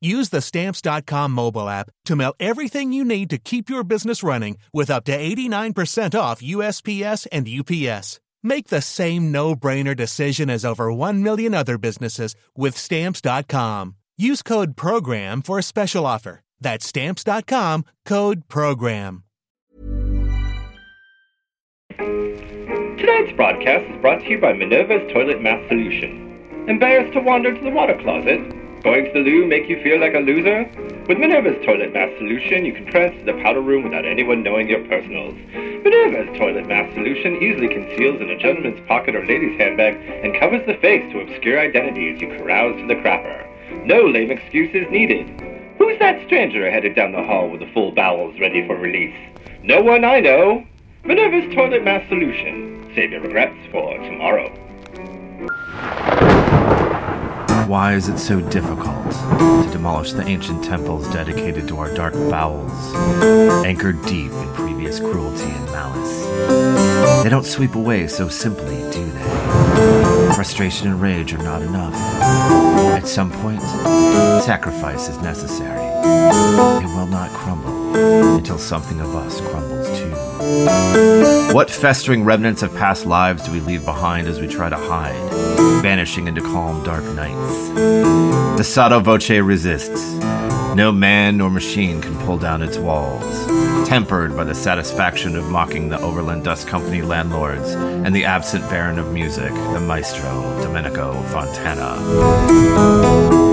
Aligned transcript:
Use 0.00 0.28
the 0.28 0.42
stamps.com 0.42 1.32
mobile 1.32 1.68
app 1.68 1.90
to 2.04 2.16
mail 2.16 2.34
everything 2.38 2.92
you 2.92 3.04
need 3.04 3.30
to 3.30 3.38
keep 3.38 3.70
your 3.70 3.82
business 3.82 4.22
running 4.22 4.58
with 4.72 4.90
up 4.90 5.04
to 5.04 5.16
89% 5.16 6.18
off 6.18 6.42
USPS 6.42 7.26
and 7.32 7.48
UPS. 7.48 8.20
Make 8.42 8.68
the 8.68 8.82
same 8.82 9.32
no 9.32 9.56
brainer 9.56 9.96
decision 9.96 10.50
as 10.50 10.64
over 10.64 10.92
1 10.92 11.22
million 11.22 11.54
other 11.54 11.78
businesses 11.78 12.36
with 12.54 12.76
stamps.com. 12.76 13.96
Use 14.18 14.42
code 14.42 14.76
PROGRAM 14.76 15.42
for 15.42 15.58
a 15.58 15.62
special 15.62 16.06
offer. 16.06 16.40
That's 16.60 16.86
stamps.com 16.86 17.84
code 18.04 18.48
PROGRAM. 18.48 19.24
Tonight's 21.96 23.32
broadcast 23.36 23.90
is 23.90 24.00
brought 24.00 24.20
to 24.20 24.28
you 24.28 24.40
by 24.40 24.52
Minerva's 24.52 25.10
Toilet 25.12 25.42
Mass 25.42 25.66
Solution. 25.68 26.66
Embarrassed 26.68 27.12
to 27.12 27.20
wander 27.20 27.54
to 27.54 27.64
the 27.64 27.70
water 27.70 27.98
closet? 28.02 28.65
Going 28.86 29.04
to 29.04 29.12
the 29.14 29.18
loo 29.18 29.48
make 29.48 29.68
you 29.68 29.82
feel 29.82 29.98
like 29.98 30.14
a 30.14 30.20
loser? 30.20 30.62
With 31.08 31.18
Minerva's 31.18 31.58
Toilet 31.66 31.92
Mass 31.92 32.08
Solution, 32.18 32.64
you 32.64 32.72
can 32.72 32.86
press 32.86 33.12
to 33.18 33.24
the 33.24 33.42
powder 33.42 33.60
room 33.60 33.82
without 33.82 34.06
anyone 34.06 34.44
knowing 34.44 34.68
your 34.68 34.86
personals. 34.86 35.34
Minerva's 35.50 36.38
Toilet 36.38 36.68
Mass 36.68 36.94
Solution 36.94 37.34
easily 37.42 37.66
conceals 37.66 38.20
in 38.20 38.30
a 38.30 38.38
gentleman's 38.38 38.78
pocket 38.86 39.16
or 39.16 39.26
lady's 39.26 39.58
handbag 39.58 39.96
and 40.22 40.38
covers 40.38 40.64
the 40.68 40.78
face 40.78 41.02
to 41.10 41.18
obscure 41.18 41.58
identity 41.58 42.14
as 42.14 42.20
you 42.20 42.28
carouse 42.28 42.80
to 42.80 42.86
the 42.86 42.94
crapper. 42.94 43.42
No 43.84 44.02
lame 44.02 44.30
excuses 44.30 44.86
needed. 44.88 45.26
Who's 45.78 45.98
that 45.98 46.24
stranger 46.24 46.70
headed 46.70 46.94
down 46.94 47.10
the 47.10 47.24
hall 47.24 47.50
with 47.50 47.62
the 47.62 47.72
full 47.74 47.90
bowels 47.90 48.38
ready 48.38 48.64
for 48.68 48.76
release? 48.76 49.18
No 49.64 49.82
one 49.82 50.04
I 50.04 50.20
know. 50.20 50.64
Minerva's 51.02 51.52
Toilet 51.52 51.82
Mass 51.82 52.08
Solution. 52.08 52.88
Save 52.94 53.10
your 53.10 53.22
regrets 53.22 53.58
for 53.72 53.98
tomorrow. 53.98 54.46
Why 57.66 57.94
is 57.94 58.08
it 58.08 58.18
so 58.18 58.40
difficult 58.40 59.10
to 59.10 59.68
demolish 59.72 60.12
the 60.12 60.24
ancient 60.24 60.62
temples 60.62 61.08
dedicated 61.12 61.66
to 61.66 61.78
our 61.78 61.92
dark 61.92 62.14
bowels, 62.14 62.70
anchored 63.64 64.00
deep 64.02 64.30
in 64.30 64.54
previous 64.54 65.00
cruelty 65.00 65.50
and 65.50 65.66
malice? 65.66 67.24
They 67.24 67.28
don't 67.28 67.44
sweep 67.44 67.74
away 67.74 68.06
so 68.06 68.28
simply, 68.28 68.76
do 68.92 69.04
they? 69.10 70.32
Frustration 70.36 70.86
and 70.86 71.00
rage 71.00 71.34
are 71.34 71.42
not 71.42 71.60
enough. 71.60 71.94
At 71.94 73.08
some 73.08 73.32
point, 73.32 73.60
sacrifice 74.44 75.08
is 75.08 75.18
necessary. 75.18 75.82
It 75.82 76.86
will 76.94 77.08
not 77.08 77.30
crumble 77.30 77.96
until 78.36 78.58
something 78.58 79.00
of 79.00 79.12
us 79.16 79.40
crumbles. 79.40 79.75
What 81.52 81.70
festering 81.70 82.24
remnants 82.24 82.62
of 82.62 82.72
past 82.74 83.04
lives 83.04 83.44
do 83.44 83.50
we 83.50 83.60
leave 83.60 83.84
behind 83.84 84.28
as 84.28 84.38
we 84.38 84.46
try 84.46 84.68
to 84.68 84.76
hide, 84.76 85.32
vanishing 85.82 86.28
into 86.28 86.40
calm, 86.40 86.84
dark 86.84 87.02
nights? 87.14 87.68
The 88.56 88.62
Sotto 88.62 89.00
Voce 89.00 89.30
resists. 89.30 90.12
No 90.76 90.92
man 90.92 91.38
nor 91.38 91.50
machine 91.50 92.00
can 92.00 92.16
pull 92.18 92.38
down 92.38 92.62
its 92.62 92.78
walls, 92.78 93.46
tempered 93.88 94.36
by 94.36 94.44
the 94.44 94.54
satisfaction 94.54 95.34
of 95.34 95.48
mocking 95.48 95.88
the 95.88 96.00
Overland 96.00 96.44
Dust 96.44 96.68
Company 96.68 97.02
landlords 97.02 97.70
and 97.70 98.14
the 98.14 98.24
absent 98.24 98.68
baron 98.68 98.98
of 98.98 99.12
music, 99.12 99.52
the 99.52 99.80
maestro 99.80 100.42
Domenico 100.62 101.20
Fontana. 101.32 103.45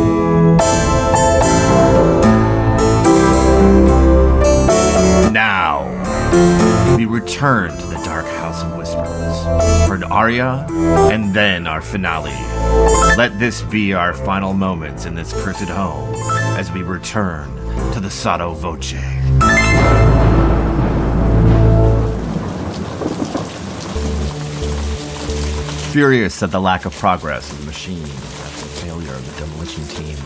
Return 7.24 7.70
to 7.70 7.88
the 7.88 8.02
Dark 8.04 8.26
House 8.26 8.64
of 8.64 8.76
Whispers 8.78 9.88
for 9.88 9.96
an 9.96 10.04
aria 10.04 10.68
and 11.10 11.34
then 11.34 11.68
our 11.68 11.82
finale. 11.82 12.32
Let 13.16 13.40
this 13.40 13.62
be 13.62 13.94
our 13.94 14.14
final 14.14 14.52
moments 14.52 15.06
in 15.06 15.16
this 15.16 15.32
cursed 15.42 15.70
home 15.70 16.14
as 16.58 16.70
we 16.74 16.82
return 16.82 17.48
to 17.94 18.02
the 18.02 18.10
Sotto 18.10 18.54
Voce. 18.56 18.92
Furious 25.94 26.44
at 26.44 26.52
the 26.52 26.60
lack 26.60 26.84
of 26.84 26.94
progress 26.94 27.50
of 27.50 27.60
the 27.60 27.66
machine 27.66 28.33
team, 29.66 30.18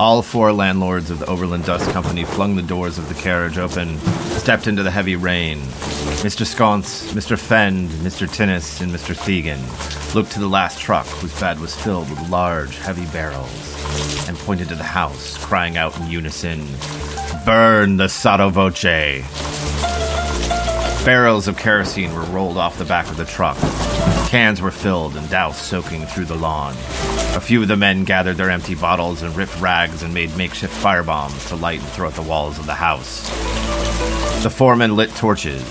all 0.00 0.22
four 0.22 0.52
landlords 0.52 1.10
of 1.10 1.18
the 1.18 1.26
Overland 1.26 1.64
Dust 1.64 1.90
Company 1.90 2.24
flung 2.24 2.56
the 2.56 2.62
doors 2.62 2.98
of 2.98 3.08
the 3.08 3.14
carriage 3.14 3.58
open, 3.58 3.98
stepped 4.38 4.66
into 4.66 4.82
the 4.82 4.90
heavy 4.90 5.16
rain. 5.16 5.58
Mr. 6.22 6.46
Sconce, 6.46 7.12
Mr. 7.12 7.38
Fend, 7.38 7.90
Mr. 7.90 8.28
Tinnis, 8.28 8.80
and 8.80 8.92
Mr. 8.92 9.14
Thegan 9.14 9.58
looked 10.14 10.32
to 10.32 10.40
the 10.40 10.48
last 10.48 10.78
truck 10.78 11.06
whose 11.06 11.38
bed 11.40 11.60
was 11.60 11.74
filled 11.74 12.10
with 12.10 12.28
large, 12.28 12.76
heavy 12.78 13.06
barrels, 13.06 14.28
and 14.28 14.36
pointed 14.38 14.68
to 14.68 14.74
the 14.74 14.82
house, 14.82 15.36
crying 15.44 15.76
out 15.76 15.98
in 15.98 16.06
unison, 16.10 16.66
Burn 17.44 17.96
the 17.96 18.08
Sotto 18.08 18.50
Voce! 18.50 18.82
Barrels 21.04 21.48
of 21.48 21.56
kerosene 21.56 22.14
were 22.14 22.24
rolled 22.24 22.58
off 22.58 22.76
the 22.76 22.84
back 22.84 23.08
of 23.08 23.16
the 23.16 23.24
truck. 23.24 23.56
Cans 24.28 24.60
were 24.60 24.70
filled 24.70 25.16
and 25.16 25.26
doused 25.30 25.56
soaking 25.56 26.04
through 26.04 26.26
the 26.26 26.36
lawn. 26.36 26.74
A 27.34 27.40
few 27.40 27.62
of 27.62 27.68
the 27.68 27.78
men 27.78 28.04
gathered 28.04 28.36
their 28.36 28.50
empty 28.50 28.74
bottles 28.74 29.22
and 29.22 29.34
ripped 29.34 29.58
rags 29.58 30.02
and 30.02 30.12
made 30.12 30.36
makeshift 30.36 30.74
firebombs 30.84 31.48
to 31.48 31.56
light 31.56 31.80
and 31.80 31.88
throw 31.88 32.08
at 32.08 32.14
the 32.14 32.20
walls 32.20 32.58
of 32.58 32.66
the 32.66 32.74
house. 32.74 33.26
The 34.42 34.50
foreman 34.50 34.96
lit 34.96 35.14
torches. 35.16 35.62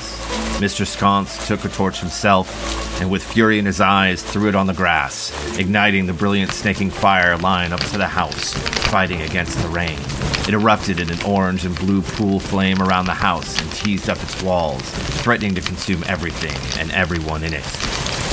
Mr. 0.58 0.88
Sconce 0.88 1.48
took 1.48 1.66
a 1.66 1.70
torch 1.70 2.00
himself 2.00 3.00
and, 3.00 3.12
with 3.12 3.24
fury 3.24 3.60
in 3.60 3.66
his 3.68 3.80
eyes, 3.80 4.24
threw 4.24 4.50
it 4.50 4.56
on 4.56 4.66
the 4.66 4.74
grass, 4.74 5.32
igniting 5.60 6.08
the 6.08 6.14
brilliant 6.14 6.52
snaking 6.52 6.90
fire 6.90 7.38
line 7.38 7.74
up 7.74 7.82
to 7.82 7.98
the 8.00 8.08
house, 8.08 8.56
fighting 8.90 9.22
against 9.22 9.62
the 9.62 9.68
rain. 9.68 10.00
It 10.48 10.56
erupted 10.56 11.00
in 11.00 11.12
an 11.12 11.22
orange 11.22 11.64
and 11.64 11.78
blue 11.78 12.02
pool 12.02 12.40
flame 12.40 12.82
around 12.82 13.06
the 13.06 13.14
house 13.14 13.62
and 13.62 13.72
teased 13.72 14.10
up 14.10 14.18
its 14.24 14.42
walls, 14.42 14.82
threatening 15.22 15.54
to 15.54 15.62
consume 15.62 16.04
everything 16.08 16.82
and 16.82 16.92
everyone 16.92 17.44
in 17.44 17.54
it. 17.54 18.27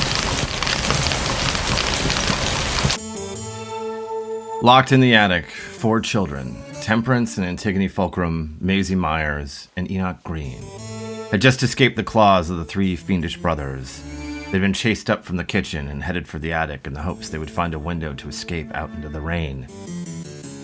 Locked 4.65 4.93
in 4.93 5.01
the 5.01 5.15
attic, 5.15 5.51
four 5.51 6.01
children 6.01 6.57
Temperance 6.81 7.37
and 7.37 7.47
Antigone 7.47 7.87
Fulcrum, 7.87 8.57
Maisie 8.63 8.95
Myers, 8.95 9.69
and 9.77 9.91
Enoch 9.91 10.25
Green 10.25 10.63
had 11.31 11.43
just 11.43 11.63
escaped 11.63 11.97
the 11.97 12.03
claws 12.03 12.49
of 12.49 12.57
the 12.57 12.65
three 12.65 12.97
fiendish 12.97 13.37
brothers. 13.37 14.03
They'd 14.51 14.63
been 14.63 14.73
chased 14.73 15.11
up 15.11 15.23
from 15.23 15.37
the 15.37 15.45
kitchen 15.45 15.87
and 15.89 16.03
headed 16.03 16.27
for 16.27 16.39
the 16.39 16.55
attic 16.55 16.87
in 16.87 16.95
the 16.95 17.03
hopes 17.03 17.29
they 17.29 17.37
would 17.37 17.51
find 17.51 17.75
a 17.75 17.79
window 17.79 18.15
to 18.15 18.29
escape 18.31 18.73
out 18.73 18.89
into 18.93 19.11
the 19.11 19.21
rain. 19.21 19.67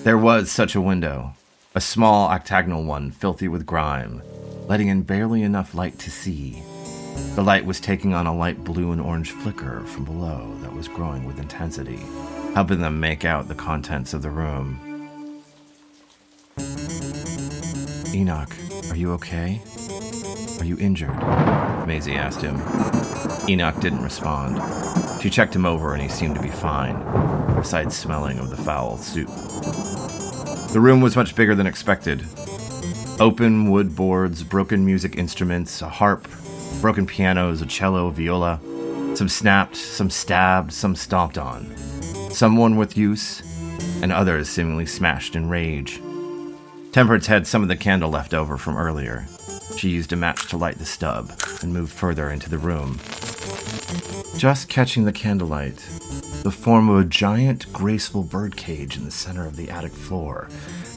There 0.03 0.17
was 0.17 0.51
such 0.51 0.75
a 0.75 0.81
window, 0.81 1.35
a 1.75 1.81
small 1.83 2.31
octagonal 2.31 2.85
one 2.85 3.11
filthy 3.11 3.49
with 3.49 3.67
grime, 3.67 4.23
letting 4.67 4.89
in 4.89 5.03
barely 5.03 5.43
enough 5.43 5.75
light 5.75 5.99
to 5.99 6.11
see. 6.11 6.63
The 7.35 7.45
light 7.45 7.67
was 7.67 7.81
taking 7.81 8.15
on 8.15 8.27
a 8.27 8.35
light 8.35 8.65
blue 8.65 8.93
and 8.93 9.01
orange 9.03 9.33
flicker 9.33 9.83
from 9.83 10.07
below 10.07 10.57
that 10.63 10.73
was 10.73 10.89
growing 10.89 11.27
with 11.27 11.39
intensity, 11.39 12.01
helping 12.55 12.81
them 12.81 12.99
make 13.01 13.25
out 13.25 13.49
the 13.49 13.55
contents 13.55 14.13
of 14.13 14.23
the 14.23 14.31
room. 14.31 14.79
Enoch, 18.13 18.51
are 18.91 18.97
you 18.97 19.13
okay? 19.13 19.63
Are 20.59 20.65
you 20.65 20.77
injured? 20.79 21.17
Maisie 21.87 22.15
asked 22.15 22.43
him. 22.43 22.57
Enoch 23.49 23.79
didn't 23.81 24.03
respond. 24.03 24.61
She 25.23 25.31
checked 25.31 25.55
him 25.55 25.65
over 25.65 25.93
and 25.93 26.03
he 26.03 26.09
seemed 26.09 26.35
to 26.35 26.43
be 26.43 26.49
fine, 26.49 26.97
besides 27.55 27.97
smelling 27.97 28.39
of 28.39 28.51
the 28.51 28.57
foul 28.57 28.97
soup. 28.97 29.29
The 30.73 30.81
room 30.81 31.01
was 31.01 31.17
much 31.17 31.35
bigger 31.35 31.55
than 31.55 31.67
expected. 31.67 32.25
Open 33.21 33.71
wood 33.71 33.95
boards, 33.95 34.43
broken 34.43 34.85
music 34.85 35.17
instruments, 35.17 35.83
a 35.83 35.89
harp, 35.89 36.29
broken 36.81 37.07
pianos, 37.07 37.61
a 37.61 37.67
cello, 37.67 38.11
viola. 38.11 38.61
Some 39.15 39.29
snapped, 39.29 39.77
some 39.77 40.11
stabbed, 40.11 40.73
some 40.73 40.97
stomped 40.97 41.39
on. 41.39 41.75
Some 42.33 42.57
one 42.57 42.77
with 42.77 42.97
use, 42.97 43.43
and 44.03 44.13
others 44.13 44.49
seemingly 44.49 44.87
smashed 44.87 45.37
in 45.37 45.49
rage. 45.49 46.01
Temperance 46.93 47.27
had 47.27 47.47
some 47.47 47.63
of 47.63 47.69
the 47.69 47.77
candle 47.77 48.11
left 48.11 48.35
over 48.35 48.57
from 48.57 48.77
earlier. 48.77 49.27
She 49.77 49.91
used 49.91 50.13
a 50.13 50.17
match 50.17 50.49
to 50.49 50.57
light 50.57 50.79
the 50.79 50.87
stub 50.87 51.31
and 51.63 51.73
moved 51.73 51.93
further 51.93 52.31
into 52.31 52.51
the 52.51 52.59
room. 52.59 52.99
Just 54.39 54.69
catching 54.69 55.05
the 55.05 55.13
candlelight, 55.13 55.77
the 56.43 56.51
form 56.51 56.89
of 56.89 56.99
a 56.99 57.05
giant, 57.05 57.71
graceful 57.73 58.23
birdcage 58.23 58.97
in 58.97 59.05
the 59.05 59.11
center 59.11 59.47
of 59.47 59.57
the 59.57 59.71
attic 59.71 59.93
floor, 59.93 60.49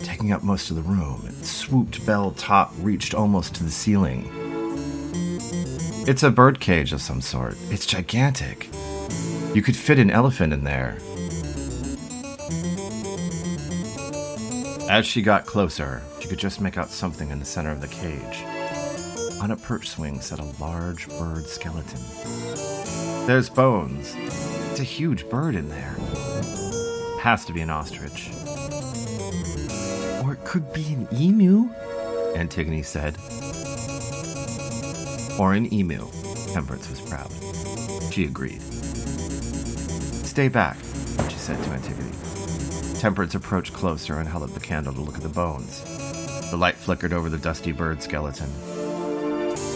taking 0.03 0.31
up 0.31 0.43
most 0.43 0.69
of 0.69 0.77
the 0.77 0.81
room. 0.81 1.25
Its 1.27 1.49
swooped 1.49 2.05
bell 2.05 2.31
top 2.31 2.73
reached 2.79 3.13
almost 3.13 3.55
to 3.55 3.63
the 3.63 3.71
ceiling. 3.71 4.29
It's 6.07 6.23
a 6.23 6.31
birdcage 6.31 6.93
of 6.93 7.01
some 7.01 7.21
sort. 7.21 7.57
It's 7.69 7.85
gigantic. 7.85 8.69
You 9.53 9.61
could 9.61 9.75
fit 9.75 9.99
an 9.99 10.09
elephant 10.09 10.53
in 10.53 10.63
there. 10.63 10.97
As 14.93 15.07
she 15.07 15.23
got 15.23 15.47
closer, 15.47 16.03
she 16.19 16.27
could 16.27 16.37
just 16.37 16.61
make 16.61 16.77
out 16.77 16.87
something 16.87 17.31
in 17.31 17.39
the 17.39 17.45
center 17.45 17.71
of 17.71 17.81
the 17.81 17.87
cage. 17.87 18.43
On 19.41 19.49
a 19.49 19.57
perch 19.57 19.89
swing 19.89 20.21
sat 20.21 20.37
a 20.37 20.43
large 20.61 21.09
bird 21.17 21.47
skeleton. 21.47 21.99
There's 23.25 23.49
bones. 23.49 24.13
It's 24.69 24.81
a 24.81 24.83
huge 24.83 25.27
bird 25.29 25.55
in 25.55 25.67
there. 25.67 25.95
Has 27.21 27.43
to 27.45 27.53
be 27.53 27.61
an 27.61 27.71
ostrich. 27.71 28.29
Or 30.23 30.33
it 30.33 30.45
could 30.45 30.71
be 30.71 30.93
an 30.93 31.07
emu, 31.11 31.73
Antigone 32.35 32.83
said. 32.83 33.17
Or 35.39 35.55
an 35.55 35.73
emu, 35.73 36.05
Temperance 36.53 36.87
was 36.91 37.01
proud. 37.01 37.31
She 38.13 38.25
agreed. 38.25 38.61
Stay 40.21 40.49
back, 40.49 40.77
she 41.29 41.37
said 41.37 41.57
to 41.63 41.69
Antigone. 41.71 42.42
Temperance 43.03 43.35
approached 43.35 43.73
closer 43.73 44.19
and 44.19 44.29
held 44.29 44.43
up 44.43 44.53
the 44.53 44.61
candle 44.61 44.93
to 44.93 45.01
look 45.01 45.15
at 45.17 45.23
the 45.23 45.27
bones. 45.27 45.83
The 46.51 46.55
light 46.55 46.75
flickered 46.75 47.11
over 47.11 47.27
the 47.27 47.37
dusty 47.37 47.73
bird 47.73 48.01
skeleton. 48.01 48.49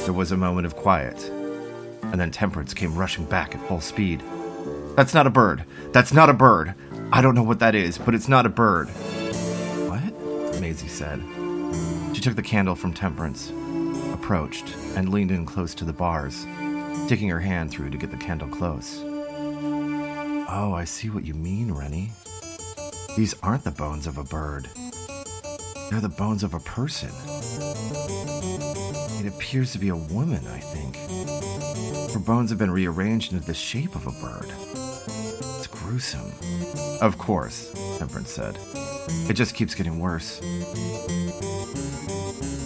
There 0.05 0.13
was 0.13 0.31
a 0.31 0.37
moment 0.37 0.65
of 0.65 0.77
quiet, 0.77 1.21
and 2.03 2.21
then 2.21 2.31
Temperance 2.31 2.73
came 2.73 2.95
rushing 2.95 3.25
back 3.25 3.53
at 3.53 3.67
full 3.67 3.81
speed. 3.81 4.23
That's 4.95 5.13
not 5.13 5.27
a 5.27 5.29
bird. 5.29 5.65
That's 5.91 6.13
not 6.13 6.29
a 6.29 6.33
bird. 6.33 6.73
I 7.11 7.21
don't 7.21 7.35
know 7.35 7.43
what 7.43 7.59
that 7.59 7.75
is, 7.75 7.97
but 7.97 8.15
it's 8.15 8.29
not 8.29 8.45
a 8.45 8.49
bird. 8.49 8.87
What? 8.87 10.61
Maisie 10.61 10.87
said. 10.87 11.21
She 12.15 12.21
took 12.21 12.37
the 12.37 12.41
candle 12.41 12.75
from 12.75 12.93
Temperance, 12.93 13.51
approached, 14.13 14.73
and 14.95 15.09
leaned 15.09 15.31
in 15.31 15.45
close 15.45 15.75
to 15.75 15.83
the 15.83 15.91
bars, 15.91 16.47
sticking 17.03 17.27
her 17.27 17.41
hand 17.41 17.71
through 17.71 17.89
to 17.89 17.97
get 17.97 18.09
the 18.09 18.15
candle 18.15 18.47
close. 18.47 19.01
Oh, 20.49 20.71
I 20.73 20.85
see 20.85 21.09
what 21.09 21.25
you 21.25 21.33
mean, 21.33 21.73
Rennie. 21.73 22.11
These 23.17 23.33
aren't 23.41 23.63
the 23.63 23.71
bones 23.71 24.05
of 24.05 24.19
a 24.19 24.23
bird. 24.23 24.69
They're 25.89 25.99
the 25.99 26.07
bones 26.07 26.43
of 26.43 26.53
a 26.53 26.59
person. 26.59 27.09
It 29.19 29.25
appears 29.27 29.71
to 29.71 29.79
be 29.79 29.89
a 29.89 29.95
woman, 29.95 30.45
I 30.45 30.59
think. 30.59 30.97
Her 32.13 32.19
bones 32.19 32.51
have 32.51 32.59
been 32.59 32.69
rearranged 32.69 33.33
into 33.33 33.43
the 33.43 33.55
shape 33.55 33.95
of 33.95 34.05
a 34.05 34.11
bird. 34.11 34.51
It's 35.57 35.65
gruesome. 35.65 36.31
Of 37.01 37.17
course, 37.17 37.73
Temperance 37.97 38.29
said. 38.29 38.59
It 39.27 39.33
just 39.33 39.55
keeps 39.55 39.73
getting 39.73 39.97
worse. 39.97 40.39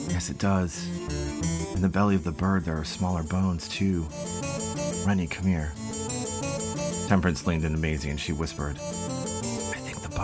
Yes, 0.09 0.29
it 0.29 0.37
does. 0.37 0.85
In 1.75 1.81
the 1.81 1.87
belly 1.87 2.15
of 2.15 2.25
the 2.25 2.33
bird, 2.33 2.65
there 2.65 2.77
are 2.77 2.83
smaller 2.83 3.23
bones, 3.23 3.69
too. 3.69 4.05
Rennie, 5.07 5.27
come 5.27 5.47
here. 5.47 5.71
Temperance 7.07 7.47
leaned 7.47 7.63
into 7.63 7.77
Maisie 7.77 8.09
and 8.09 8.19
she 8.19 8.33
whispered, 8.33 8.77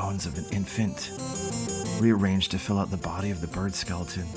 bones 0.02 0.28
of 0.28 0.38
an 0.38 0.46
infant, 0.52 1.10
rearranged 2.00 2.52
to 2.52 2.60
fill 2.60 2.78
out 2.78 2.92
the 2.92 2.98
body 2.98 3.32
of 3.32 3.42
the 3.42 3.48
bird 3.48 3.74
skeleton, 3.74 4.28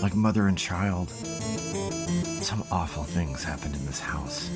like 0.00 0.14
mother 0.14 0.46
and 0.46 0.56
child. 0.56 1.10
Some 1.10 2.62
awful 2.70 3.02
things 3.02 3.42
happened 3.42 3.74
in 3.74 3.84
this 3.84 3.98
house. 3.98 4.48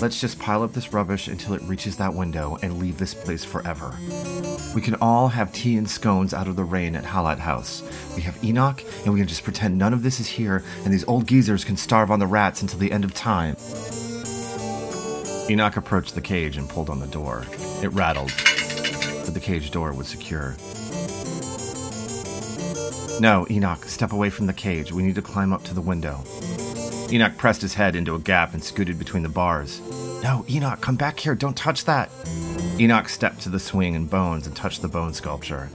Let's 0.00 0.20
just 0.20 0.38
pile 0.38 0.62
up 0.62 0.72
this 0.72 0.92
rubbish 0.92 1.26
until 1.26 1.54
it 1.54 1.62
reaches 1.62 1.96
that 1.96 2.14
window 2.14 2.58
and 2.62 2.78
leave 2.78 2.96
this 2.96 3.12
place 3.12 3.44
forever. 3.44 3.92
We 4.72 4.80
can 4.80 4.94
all 5.00 5.26
have 5.26 5.52
tea 5.52 5.76
and 5.76 5.90
scones 5.90 6.32
out 6.32 6.46
of 6.46 6.54
the 6.54 6.62
rain 6.62 6.94
at 6.94 7.02
Halat 7.02 7.40
House. 7.40 7.82
We 8.14 8.22
have 8.22 8.42
Enoch, 8.44 8.84
and 9.04 9.12
we 9.12 9.18
can 9.18 9.28
just 9.28 9.42
pretend 9.42 9.78
none 9.78 9.92
of 9.92 10.04
this 10.04 10.20
is 10.20 10.28
here, 10.28 10.62
and 10.84 10.94
these 10.94 11.04
old 11.08 11.26
geezers 11.26 11.64
can 11.64 11.76
starve 11.76 12.12
on 12.12 12.20
the 12.20 12.26
rats 12.28 12.62
until 12.62 12.78
the 12.78 12.92
end 12.92 13.02
of 13.02 13.14
time. 13.14 13.56
Enoch 15.50 15.76
approached 15.76 16.14
the 16.14 16.20
cage 16.20 16.56
and 16.56 16.68
pulled 16.68 16.88
on 16.88 17.00
the 17.00 17.08
door. 17.08 17.44
It 17.82 17.92
rattled, 17.92 18.32
but 19.24 19.34
the 19.34 19.40
cage 19.40 19.72
door 19.72 19.92
was 19.92 20.06
secure. 20.06 20.54
No, 23.20 23.48
Enoch, 23.50 23.84
step 23.86 24.12
away 24.12 24.30
from 24.30 24.46
the 24.46 24.52
cage. 24.52 24.92
We 24.92 25.02
need 25.02 25.16
to 25.16 25.22
climb 25.22 25.52
up 25.52 25.64
to 25.64 25.74
the 25.74 25.80
window. 25.80 26.22
Enoch 27.10 27.36
pressed 27.36 27.62
his 27.62 27.74
head 27.74 27.96
into 27.96 28.14
a 28.14 28.20
gap 28.20 28.54
and 28.54 28.62
scooted 28.62 28.96
between 28.96 29.24
the 29.24 29.28
bars. 29.28 29.80
No, 30.22 30.44
Enoch, 30.48 30.80
come 30.80 30.94
back 30.94 31.18
here. 31.18 31.34
Don't 31.34 31.56
touch 31.56 31.84
that. 31.86 32.10
Enoch 32.78 33.08
stepped 33.08 33.40
to 33.40 33.48
the 33.48 33.58
swing 33.58 33.96
and 33.96 34.08
bones 34.08 34.46
and 34.46 34.54
touched 34.54 34.82
the 34.82 34.88
bone 34.88 35.12
sculpture. 35.12 35.68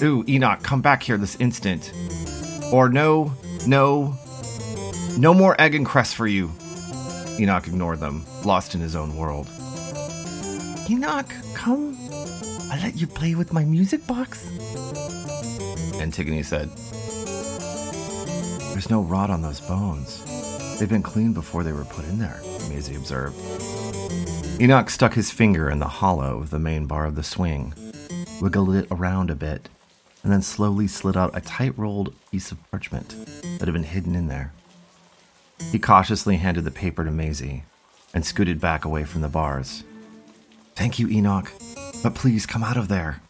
Ooh, 0.00 0.24
Enoch, 0.28 0.62
come 0.62 0.80
back 0.80 1.02
here 1.02 1.18
this 1.18 1.34
instant. 1.40 1.92
Or 2.72 2.88
no, 2.88 3.34
no, 3.66 4.16
no 5.18 5.34
more 5.34 5.60
egg 5.60 5.74
and 5.74 5.84
cress 5.84 6.12
for 6.12 6.28
you. 6.28 6.52
Enoch 7.40 7.68
ignored 7.68 8.00
them, 8.00 8.24
lost 8.44 8.74
in 8.74 8.80
his 8.80 8.96
own 8.96 9.16
world. 9.16 9.48
Enoch, 10.90 11.32
come. 11.54 11.96
I'll 12.70 12.80
let 12.80 12.96
you 12.96 13.06
play 13.06 13.34
with 13.34 13.52
my 13.52 13.64
music 13.64 14.06
box. 14.06 14.44
Antigone 16.00 16.42
said, 16.42 16.68
There's 18.72 18.90
no 18.90 19.02
rot 19.02 19.30
on 19.30 19.42
those 19.42 19.60
bones. 19.60 20.24
They've 20.78 20.88
been 20.88 21.02
cleaned 21.02 21.34
before 21.34 21.62
they 21.62 21.72
were 21.72 21.84
put 21.84 22.04
in 22.06 22.18
there, 22.18 22.40
Maisie 22.68 22.96
observed. 22.96 23.36
Enoch 24.60 24.90
stuck 24.90 25.14
his 25.14 25.30
finger 25.30 25.70
in 25.70 25.78
the 25.78 25.86
hollow 25.86 26.40
of 26.40 26.50
the 26.50 26.58
main 26.58 26.86
bar 26.86 27.04
of 27.04 27.14
the 27.14 27.22
swing, 27.22 27.72
wiggled 28.40 28.74
it 28.74 28.88
around 28.90 29.30
a 29.30 29.36
bit, 29.36 29.68
and 30.24 30.32
then 30.32 30.42
slowly 30.42 30.88
slid 30.88 31.16
out 31.16 31.36
a 31.36 31.40
tight 31.40 31.76
rolled 31.78 32.14
piece 32.32 32.50
of 32.50 32.70
parchment 32.70 33.14
that 33.58 33.66
had 33.66 33.72
been 33.72 33.84
hidden 33.84 34.16
in 34.16 34.26
there. 34.26 34.52
He 35.70 35.78
cautiously 35.78 36.36
handed 36.36 36.64
the 36.64 36.70
paper 36.70 37.04
to 37.04 37.10
Maisie 37.10 37.64
and 38.14 38.24
scooted 38.24 38.60
back 38.60 38.84
away 38.84 39.04
from 39.04 39.20
the 39.20 39.28
bars. 39.28 39.84
Thank 40.74 40.98
you, 40.98 41.08
Enoch, 41.08 41.52
but 42.02 42.14
please 42.14 42.46
come 42.46 42.64
out 42.64 42.76
of 42.76 42.88
there. 42.88 43.20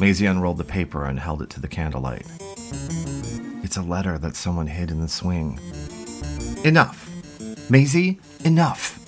Maisie 0.00 0.26
unrolled 0.26 0.58
the 0.58 0.64
paper 0.64 1.04
and 1.04 1.18
held 1.18 1.42
it 1.42 1.50
to 1.50 1.60
the 1.60 1.68
candlelight. 1.68 2.26
It's 3.62 3.76
a 3.76 3.82
letter 3.82 4.18
that 4.18 4.36
someone 4.36 4.66
hid 4.66 4.90
in 4.90 5.00
the 5.00 5.08
swing. 5.08 5.58
Enough! 6.64 7.08
Maisie, 7.70 8.18
enough! 8.44 8.98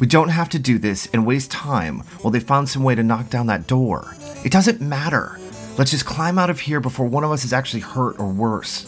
We 0.00 0.06
don't 0.06 0.28
have 0.28 0.48
to 0.50 0.58
do 0.58 0.78
this 0.78 1.08
and 1.12 1.26
waste 1.26 1.50
time 1.50 2.00
while 2.20 2.30
they 2.30 2.40
found 2.40 2.68
some 2.68 2.82
way 2.82 2.94
to 2.94 3.02
knock 3.02 3.30
down 3.30 3.46
that 3.46 3.66
door. 3.66 4.14
It 4.44 4.52
doesn't 4.52 4.80
matter. 4.80 5.38
Let's 5.78 5.90
just 5.90 6.06
climb 6.06 6.38
out 6.38 6.50
of 6.50 6.60
here 6.60 6.80
before 6.80 7.06
one 7.06 7.24
of 7.24 7.30
us 7.30 7.44
is 7.44 7.52
actually 7.52 7.80
hurt 7.80 8.18
or 8.18 8.28
worse. 8.28 8.86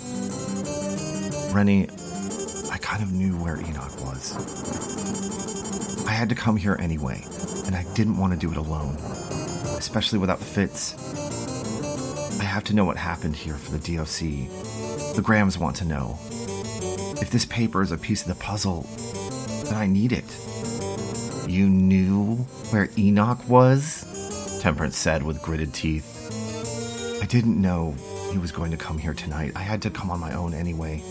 Rennie, 1.53 1.89
kind 2.97 3.11
of 3.11 3.15
knew 3.15 3.37
where 3.37 3.59
Enoch 3.59 3.93
was. 4.01 4.35
I 6.07 6.13
had 6.13 6.31
to 6.31 6.35
come 6.35 6.57
here 6.57 6.79
anyway, 6.81 7.23
and 7.67 7.77
I 7.77 7.85
didn't 7.93 8.17
want 8.17 8.33
to 8.33 8.39
do 8.39 8.51
it 8.51 8.57
alone, 8.57 8.97
especially 9.77 10.19
without 10.19 10.39
Fitz. 10.39 10.95
I 12.41 12.45
have 12.45 12.65
to 12.65 12.75
know 12.75 12.87
what 12.87 12.97
happened 12.97 13.37
here 13.37 13.57
for 13.57 13.77
the 13.77 13.97
DOC. 13.97 15.15
The 15.15 15.21
Grahams 15.23 15.59
want 15.59 15.77
to 15.77 15.85
know. 15.85 16.19
If 17.21 17.29
this 17.31 17.45
paper 17.45 17.83
is 17.83 17.93
a 17.93 17.99
piece 17.99 18.23
of 18.23 18.29
the 18.29 18.43
puzzle, 18.43 18.87
then 19.65 19.75
I 19.75 19.87
need 19.87 20.13
it. 20.13 20.25
You 21.47 21.69
knew 21.69 22.37
where 22.71 22.89
Enoch 22.97 23.47
was? 23.47 24.61
Temperance 24.63 24.97
said 24.97 25.23
with 25.23 25.43
gritted 25.43 25.75
teeth. 25.75 27.21
I 27.23 27.27
didn't 27.27 27.61
know 27.61 27.95
he 28.33 28.39
was 28.39 28.53
going 28.53 28.71
to 28.71 28.79
come 28.79 28.97
here 28.97 29.13
tonight. 29.13 29.53
I 29.55 29.61
had 29.61 29.83
to 29.83 29.91
come 29.91 30.11
on 30.11 30.19
my 30.19 30.33
own 30.33 30.55
anyway. 30.55 31.03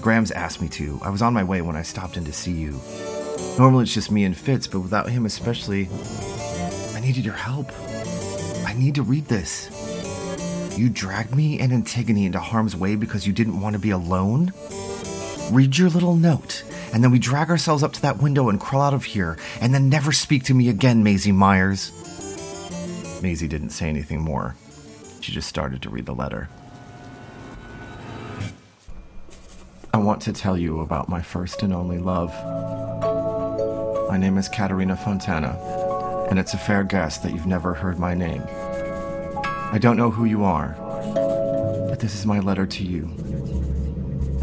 Grahams 0.00 0.30
asked 0.30 0.60
me 0.60 0.68
to. 0.68 1.00
I 1.02 1.10
was 1.10 1.22
on 1.22 1.34
my 1.34 1.42
way 1.42 1.62
when 1.62 1.76
I 1.76 1.82
stopped 1.82 2.16
in 2.16 2.24
to 2.24 2.32
see 2.32 2.52
you. 2.52 2.80
Normally 3.58 3.84
it's 3.84 3.94
just 3.94 4.10
me 4.10 4.24
and 4.24 4.36
Fitz, 4.36 4.66
but 4.66 4.80
without 4.80 5.08
him 5.08 5.26
especially, 5.26 5.88
I 6.94 7.00
needed 7.00 7.24
your 7.24 7.34
help. 7.34 7.70
I 8.66 8.74
need 8.76 8.94
to 8.96 9.02
read 9.02 9.26
this. 9.26 9.70
You 10.78 10.90
dragged 10.90 11.34
me 11.34 11.58
and 11.58 11.72
Antigone 11.72 12.26
into 12.26 12.38
harm's 12.38 12.76
way 12.76 12.96
because 12.96 13.26
you 13.26 13.32
didn't 13.32 13.60
want 13.60 13.72
to 13.74 13.80
be 13.80 13.90
alone? 13.90 14.52
Read 15.50 15.78
your 15.78 15.88
little 15.88 16.16
note, 16.16 16.64
and 16.92 17.02
then 17.02 17.10
we 17.10 17.18
drag 17.18 17.50
ourselves 17.50 17.82
up 17.82 17.92
to 17.94 18.02
that 18.02 18.18
window 18.18 18.48
and 18.48 18.60
crawl 18.60 18.82
out 18.82 18.94
of 18.94 19.04
here, 19.04 19.38
and 19.60 19.72
then 19.72 19.88
never 19.88 20.12
speak 20.12 20.44
to 20.44 20.54
me 20.54 20.68
again, 20.68 21.02
Maisie 21.02 21.32
Myers. 21.32 21.92
Maisie 23.22 23.48
didn't 23.48 23.70
say 23.70 23.88
anything 23.88 24.20
more. 24.20 24.56
She 25.20 25.32
just 25.32 25.48
started 25.48 25.82
to 25.82 25.90
read 25.90 26.06
the 26.06 26.14
letter. 26.14 26.48
I 29.96 29.98
want 29.98 30.20
to 30.22 30.32
tell 30.34 30.58
you 30.58 30.80
about 30.80 31.08
my 31.08 31.22
first 31.22 31.62
and 31.62 31.72
only 31.72 31.96
love. 31.96 32.28
My 34.10 34.18
name 34.18 34.36
is 34.36 34.46
Katerina 34.46 34.94
Fontana, 34.94 35.56
and 36.28 36.38
it's 36.38 36.52
a 36.52 36.58
fair 36.58 36.84
guess 36.84 37.16
that 37.20 37.32
you've 37.32 37.46
never 37.46 37.72
heard 37.72 37.98
my 37.98 38.12
name. 38.12 38.42
I 39.72 39.78
don't 39.80 39.96
know 39.96 40.10
who 40.10 40.26
you 40.26 40.44
are, 40.44 40.76
but 41.88 41.98
this 41.98 42.14
is 42.14 42.26
my 42.26 42.40
letter 42.40 42.66
to 42.66 42.84
you. 42.84 43.10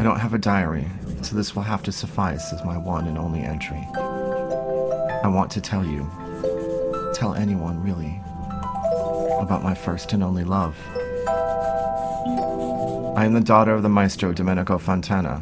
I 0.00 0.02
don't 0.02 0.18
have 0.18 0.34
a 0.34 0.38
diary, 0.38 0.88
so 1.22 1.36
this 1.36 1.54
will 1.54 1.62
have 1.62 1.84
to 1.84 1.92
suffice 1.92 2.52
as 2.52 2.64
my 2.64 2.76
one 2.76 3.06
and 3.06 3.16
only 3.16 3.42
entry. 3.42 3.86
I 3.94 5.28
want 5.28 5.52
to 5.52 5.60
tell 5.60 5.86
you, 5.86 6.10
tell 7.14 7.34
anyone 7.34 7.80
really, 7.80 8.20
about 9.40 9.62
my 9.62 9.74
first 9.74 10.12
and 10.14 10.24
only 10.24 10.42
love. 10.42 10.76
I 13.16 13.24
am 13.26 13.32
the 13.32 13.40
daughter 13.40 13.72
of 13.72 13.84
the 13.84 13.88
maestro 13.88 14.32
Domenico 14.32 14.76
Fontana 14.76 15.40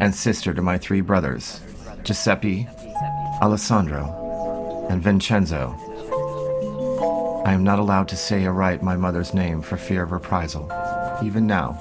and 0.00 0.12
sister 0.12 0.52
to 0.52 0.62
my 0.62 0.78
three 0.78 1.00
brothers, 1.00 1.60
Giuseppe, 2.02 2.66
Alessandro, 3.40 4.86
and 4.90 5.00
Vincenzo. 5.00 5.76
I 7.46 7.52
am 7.52 7.62
not 7.62 7.78
allowed 7.78 8.08
to 8.08 8.16
say 8.16 8.44
or 8.46 8.52
write 8.52 8.82
my 8.82 8.96
mother's 8.96 9.32
name 9.32 9.62
for 9.62 9.76
fear 9.76 10.02
of 10.02 10.10
reprisal, 10.10 10.72
even 11.22 11.46
now, 11.46 11.78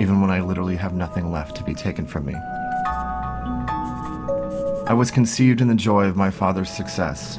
even 0.00 0.20
when 0.20 0.30
I 0.30 0.40
literally 0.40 0.76
have 0.76 0.92
nothing 0.92 1.30
left 1.30 1.54
to 1.56 1.64
be 1.64 1.74
taken 1.74 2.04
from 2.04 2.26
me. 2.26 2.34
I 4.88 4.92
was 4.92 5.12
conceived 5.12 5.60
in 5.60 5.68
the 5.68 5.74
joy 5.76 6.06
of 6.06 6.16
my 6.16 6.32
father's 6.32 6.70
success, 6.70 7.38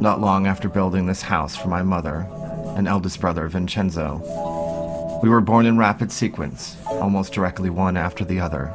not 0.00 0.22
long 0.22 0.46
after 0.46 0.70
building 0.70 1.04
this 1.04 1.20
house 1.20 1.54
for 1.54 1.68
my 1.68 1.82
mother 1.82 2.26
and 2.78 2.88
eldest 2.88 3.20
brother 3.20 3.46
Vincenzo. 3.46 4.51
We 5.22 5.28
were 5.28 5.40
born 5.40 5.66
in 5.66 5.78
rapid 5.78 6.10
sequence, 6.10 6.76
almost 6.86 7.32
directly 7.32 7.70
one 7.70 7.96
after 7.96 8.24
the 8.24 8.40
other, 8.40 8.74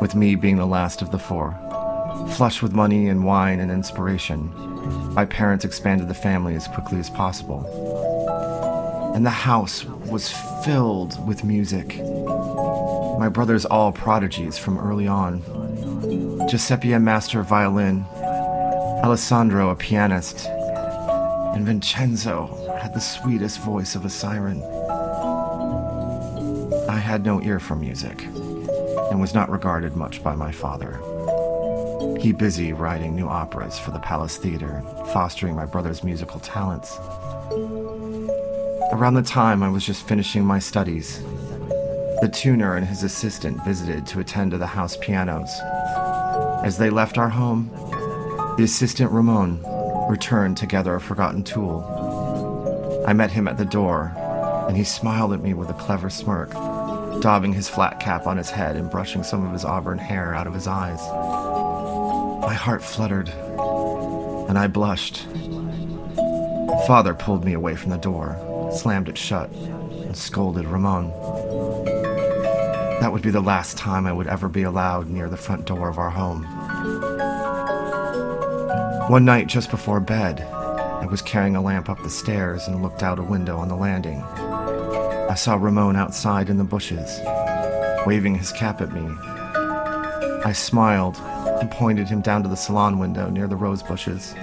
with 0.00 0.16
me 0.16 0.34
being 0.34 0.56
the 0.56 0.66
last 0.66 1.00
of 1.00 1.12
the 1.12 1.18
four. 1.18 1.56
Flush 2.30 2.60
with 2.60 2.72
money 2.72 3.08
and 3.08 3.24
wine 3.24 3.60
and 3.60 3.70
inspiration, 3.70 4.52
my 5.14 5.24
parents 5.24 5.64
expanded 5.64 6.08
the 6.08 6.14
family 6.14 6.56
as 6.56 6.66
quickly 6.66 6.98
as 6.98 7.08
possible. 7.08 7.64
And 9.14 9.24
the 9.24 9.30
house 9.30 9.84
was 9.84 10.32
filled 10.64 11.24
with 11.24 11.44
music. 11.44 11.98
My 13.18 13.28
brothers 13.32 13.64
all 13.64 13.92
prodigies 13.92 14.58
from 14.58 14.76
early 14.78 15.06
on. 15.06 15.40
Giuseppe 16.48 16.94
a 16.94 16.98
master 16.98 17.44
violin, 17.44 18.04
Alessandro 19.04 19.70
a 19.70 19.76
pianist, 19.76 20.48
and 21.54 21.64
Vincenzo 21.64 22.76
had 22.80 22.92
the 22.92 23.00
sweetest 23.00 23.60
voice 23.60 23.94
of 23.94 24.04
a 24.04 24.10
siren. 24.10 24.60
Had 27.10 27.26
no 27.26 27.42
ear 27.42 27.58
for 27.58 27.74
music 27.74 28.22
and 28.22 29.20
was 29.20 29.34
not 29.34 29.50
regarded 29.50 29.96
much 29.96 30.22
by 30.22 30.36
my 30.36 30.52
father. 30.52 31.00
He 32.20 32.30
busy 32.30 32.72
writing 32.72 33.16
new 33.16 33.26
operas 33.26 33.76
for 33.76 33.90
the 33.90 33.98
Palace 33.98 34.36
Theater, 34.36 34.80
fostering 35.12 35.56
my 35.56 35.66
brother's 35.66 36.04
musical 36.04 36.38
talents. 36.38 36.96
Around 38.92 39.14
the 39.14 39.24
time 39.26 39.64
I 39.64 39.68
was 39.68 39.84
just 39.84 40.06
finishing 40.06 40.44
my 40.44 40.60
studies, 40.60 41.20
the 42.20 42.30
tuner 42.32 42.76
and 42.76 42.86
his 42.86 43.02
assistant 43.02 43.64
visited 43.64 44.06
to 44.06 44.20
attend 44.20 44.52
to 44.52 44.58
the 44.58 44.68
house 44.68 44.96
pianos. 44.96 45.50
As 46.64 46.78
they 46.78 46.90
left 46.90 47.18
our 47.18 47.30
home, 47.30 47.70
the 48.56 48.62
assistant 48.62 49.10
Ramon 49.10 49.64
returned 50.08 50.56
to 50.58 50.66
gather 50.66 50.94
a 50.94 51.00
forgotten 51.00 51.42
tool. 51.42 53.02
I 53.04 53.14
met 53.14 53.32
him 53.32 53.48
at 53.48 53.58
the 53.58 53.64
door, 53.64 54.12
and 54.68 54.76
he 54.76 54.84
smiled 54.84 55.32
at 55.32 55.42
me 55.42 55.54
with 55.54 55.70
a 55.70 55.74
clever 55.74 56.08
smirk, 56.08 56.54
daubing 57.18 57.52
his 57.52 57.68
flat 57.68 58.00
cap 58.00 58.26
on 58.26 58.36
his 58.36 58.50
head 58.50 58.76
and 58.76 58.90
brushing 58.90 59.22
some 59.22 59.44
of 59.44 59.52
his 59.52 59.64
auburn 59.64 59.98
hair 59.98 60.34
out 60.34 60.46
of 60.46 60.54
his 60.54 60.66
eyes. 60.66 61.00
My 62.42 62.54
heart 62.54 62.82
fluttered, 62.82 63.28
and 64.48 64.58
I 64.58 64.66
blushed. 64.68 65.26
Father 66.86 67.14
pulled 67.14 67.44
me 67.44 67.52
away 67.52 67.76
from 67.76 67.90
the 67.90 67.98
door, 67.98 68.36
slammed 68.72 69.08
it 69.08 69.18
shut, 69.18 69.50
and 69.52 70.16
scolded 70.16 70.66
Ramon. 70.66 71.10
That 73.00 73.12
would 73.12 73.22
be 73.22 73.30
the 73.30 73.40
last 73.40 73.76
time 73.76 74.06
I 74.06 74.12
would 74.12 74.26
ever 74.26 74.48
be 74.48 74.62
allowed 74.62 75.08
near 75.08 75.28
the 75.28 75.36
front 75.36 75.66
door 75.66 75.88
of 75.88 75.98
our 75.98 76.10
home. 76.10 76.44
One 79.10 79.24
night, 79.24 79.46
just 79.46 79.70
before 79.70 80.00
bed, 80.00 80.40
I 80.40 81.06
was 81.06 81.22
carrying 81.22 81.56
a 81.56 81.62
lamp 81.62 81.88
up 81.88 82.02
the 82.02 82.10
stairs 82.10 82.68
and 82.68 82.82
looked 82.82 83.02
out 83.02 83.18
a 83.18 83.22
window 83.22 83.58
on 83.58 83.68
the 83.68 83.74
landing. 83.74 84.22
I 85.30 85.34
saw 85.34 85.54
Ramon 85.54 85.94
outside 85.94 86.50
in 86.50 86.56
the 86.56 86.64
bushes, 86.64 87.20
waving 88.04 88.34
his 88.34 88.50
cap 88.50 88.80
at 88.80 88.92
me. 88.92 89.08
I 90.44 90.52
smiled 90.52 91.18
and 91.60 91.70
pointed 91.70 92.08
him 92.08 92.20
down 92.20 92.42
to 92.42 92.48
the 92.48 92.56
salon 92.56 92.98
window 92.98 93.30
near 93.30 93.46
the 93.46 93.54
rose 93.54 93.80
bushes. 93.80 94.34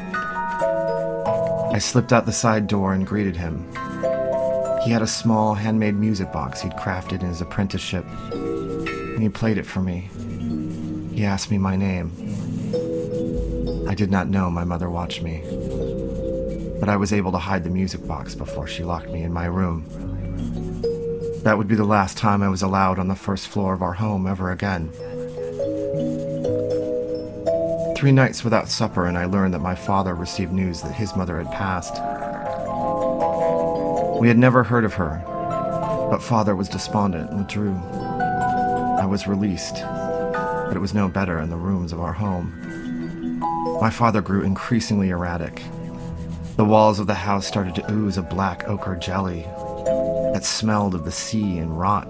I 1.73 1.77
slipped 1.77 2.13
out 2.13 2.25
the 2.25 2.31
side 2.31 2.67
door 2.67 2.93
and 2.93 3.05
greeted 3.05 3.35
him. 3.35 3.69
He 4.85 4.91
had 4.91 5.01
a 5.01 5.07
small 5.07 5.55
handmade 5.55 5.95
music 5.95 6.31
box 6.31 6.61
he'd 6.61 6.71
crafted 6.77 7.19
in 7.19 7.27
his 7.27 7.41
apprenticeship, 7.41 8.05
and 8.31 9.21
he 9.21 9.27
played 9.27 9.57
it 9.57 9.65
for 9.65 9.81
me. 9.81 10.09
He 11.13 11.25
asked 11.25 11.51
me 11.51 11.57
my 11.57 11.75
name. 11.75 12.13
I 13.89 13.93
did 13.93 14.09
not 14.09 14.29
know 14.29 14.49
my 14.49 14.63
mother 14.63 14.89
watched 14.89 15.21
me, 15.21 15.41
but 16.79 16.87
I 16.87 16.95
was 16.95 17.11
able 17.11 17.33
to 17.33 17.39
hide 17.39 17.65
the 17.65 17.69
music 17.69 18.07
box 18.07 18.35
before 18.35 18.67
she 18.67 18.85
locked 18.85 19.09
me 19.09 19.23
in 19.23 19.33
my 19.33 19.47
room. 19.47 20.06
That 21.47 21.57
would 21.57 21.69
be 21.69 21.75
the 21.75 21.85
last 21.85 22.17
time 22.17 22.43
I 22.43 22.49
was 22.49 22.61
allowed 22.61 22.99
on 22.99 23.07
the 23.07 23.15
first 23.15 23.47
floor 23.47 23.73
of 23.73 23.81
our 23.81 23.93
home 23.93 24.27
ever 24.27 24.51
again. 24.51 24.91
Three 27.95 28.11
nights 28.11 28.43
without 28.43 28.67
supper, 28.67 29.05
and 29.05 29.17
I 29.17 29.23
learned 29.23 29.53
that 29.53 29.61
my 29.61 29.73
father 29.73 30.13
received 30.13 30.51
news 30.51 30.81
that 30.81 30.91
his 30.91 31.15
mother 31.15 31.41
had 31.41 31.49
passed. 31.53 31.93
We 34.19 34.27
had 34.27 34.37
never 34.37 34.61
heard 34.61 34.83
of 34.83 34.95
her, 34.95 35.23
but 36.11 36.21
father 36.21 36.53
was 36.53 36.67
despondent 36.67 37.29
and 37.29 37.39
withdrew. 37.39 37.75
I 38.99 39.05
was 39.05 39.25
released, 39.25 39.75
but 39.75 40.75
it 40.75 40.81
was 40.81 40.93
no 40.93 41.07
better 41.07 41.39
in 41.39 41.49
the 41.49 41.55
rooms 41.55 41.93
of 41.93 42.01
our 42.01 42.11
home. 42.11 43.39
My 43.79 43.89
father 43.89 44.19
grew 44.19 44.41
increasingly 44.41 45.11
erratic. 45.11 45.61
The 46.57 46.65
walls 46.65 46.99
of 46.99 47.07
the 47.07 47.13
house 47.13 47.47
started 47.47 47.73
to 47.75 47.89
ooze 47.89 48.17
a 48.17 48.21
black 48.21 48.67
ochre 48.67 48.97
jelly 48.97 49.47
that 50.37 50.45
smelled 50.45 50.93
of 50.93 51.03
the 51.03 51.11
sea 51.11 51.57
and 51.57 51.79
rot. 51.79 52.09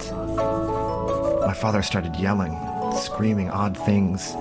My 1.46 1.53
father 1.53 1.81
started 1.81 2.13
yelling, 2.17 2.60
screaming 2.93 3.50
odd 3.50 3.77
things, 3.77 4.34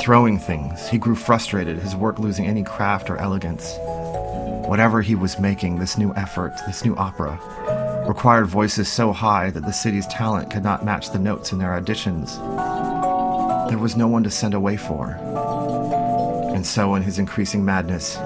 throwing 0.00 0.38
things. 0.38 0.88
He 0.88 0.96
grew 0.96 1.14
frustrated, 1.14 1.78
his 1.78 1.94
work 1.94 2.18
losing 2.18 2.46
any 2.46 2.64
craft 2.64 3.10
or 3.10 3.18
elegance. 3.18 3.74
Whatever 4.66 5.02
he 5.02 5.14
was 5.14 5.38
making, 5.38 5.78
this 5.78 5.98
new 5.98 6.14
effort, 6.14 6.54
this 6.66 6.86
new 6.86 6.96
opera, 6.96 7.38
required 8.08 8.46
voices 8.46 8.90
so 8.90 9.12
high 9.12 9.50
that 9.50 9.66
the 9.66 9.72
city's 9.72 10.06
talent 10.06 10.50
could 10.50 10.64
not 10.64 10.82
match 10.82 11.10
the 11.10 11.18
notes 11.18 11.52
in 11.52 11.58
their 11.58 11.78
auditions. 11.78 12.38
There 13.68 13.76
was 13.76 13.94
no 13.94 14.08
one 14.08 14.24
to 14.24 14.30
send 14.30 14.54
away 14.54 14.78
for. 14.78 15.18
And 16.54 16.66
so, 16.66 16.94
in 16.94 17.02
his 17.02 17.18
increasing 17.18 17.62
madness, 17.62 18.16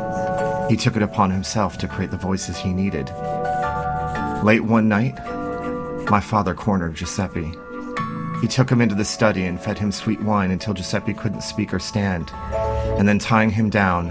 he 0.71 0.77
took 0.77 0.95
it 0.95 1.03
upon 1.03 1.33
himself 1.33 1.77
to 1.79 1.89
create 1.89 2.13
the 2.13 2.17
voices 2.17 2.57
he 2.57 2.73
needed. 2.73 3.11
Late 4.43 4.65
one 4.65 4.89
night, 4.89 5.15
my 6.11 6.19
father 6.21 6.53
cornered 6.53 6.97
Giuseppe. 6.97 7.53
He 8.41 8.49
took 8.49 8.69
him 8.69 8.81
into 8.81 8.97
the 8.97 9.05
study 9.05 9.45
and 9.45 9.61
fed 9.61 9.79
him 9.79 9.93
sweet 9.93 10.21
wine 10.21 10.51
until 10.51 10.75
Giuseppe 10.75 11.15
couldn't 11.15 11.43
speak 11.43 11.73
or 11.73 11.79
stand, 11.79 12.29
and 12.99 13.07
then 13.07 13.21
tying 13.21 13.51
him 13.51 13.71
down, 13.71 14.11